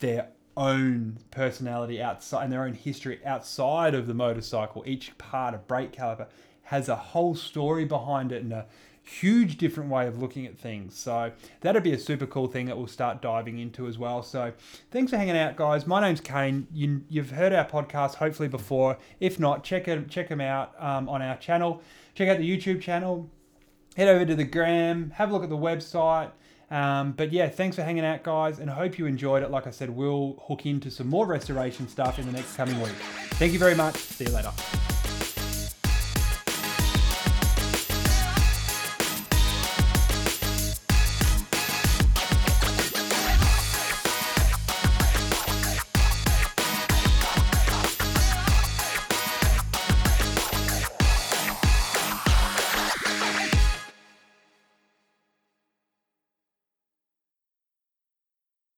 [0.00, 4.82] their own personality outside and their own history outside of the motorcycle.
[4.86, 6.26] Each part, of brake caliper,
[6.64, 8.66] has a whole story behind it and a
[9.02, 10.96] huge different way of looking at things.
[10.96, 14.22] So that'd be a super cool thing that we'll start diving into as well.
[14.22, 14.52] So
[14.90, 15.86] thanks for hanging out, guys.
[15.86, 16.66] My name's Kane.
[16.72, 18.98] You, have heard our podcast hopefully before.
[19.18, 21.82] If not, check it, check them out um, on our channel.
[22.14, 23.28] Check out the YouTube channel.
[23.96, 25.10] Head over to the gram.
[25.16, 26.30] Have a look at the website.
[26.70, 29.50] Um, but yeah, thanks for hanging out, guys, and hope you enjoyed it.
[29.50, 32.92] Like I said, we'll hook into some more restoration stuff in the next coming week.
[33.32, 33.96] Thank you very much.
[33.96, 34.52] See you later.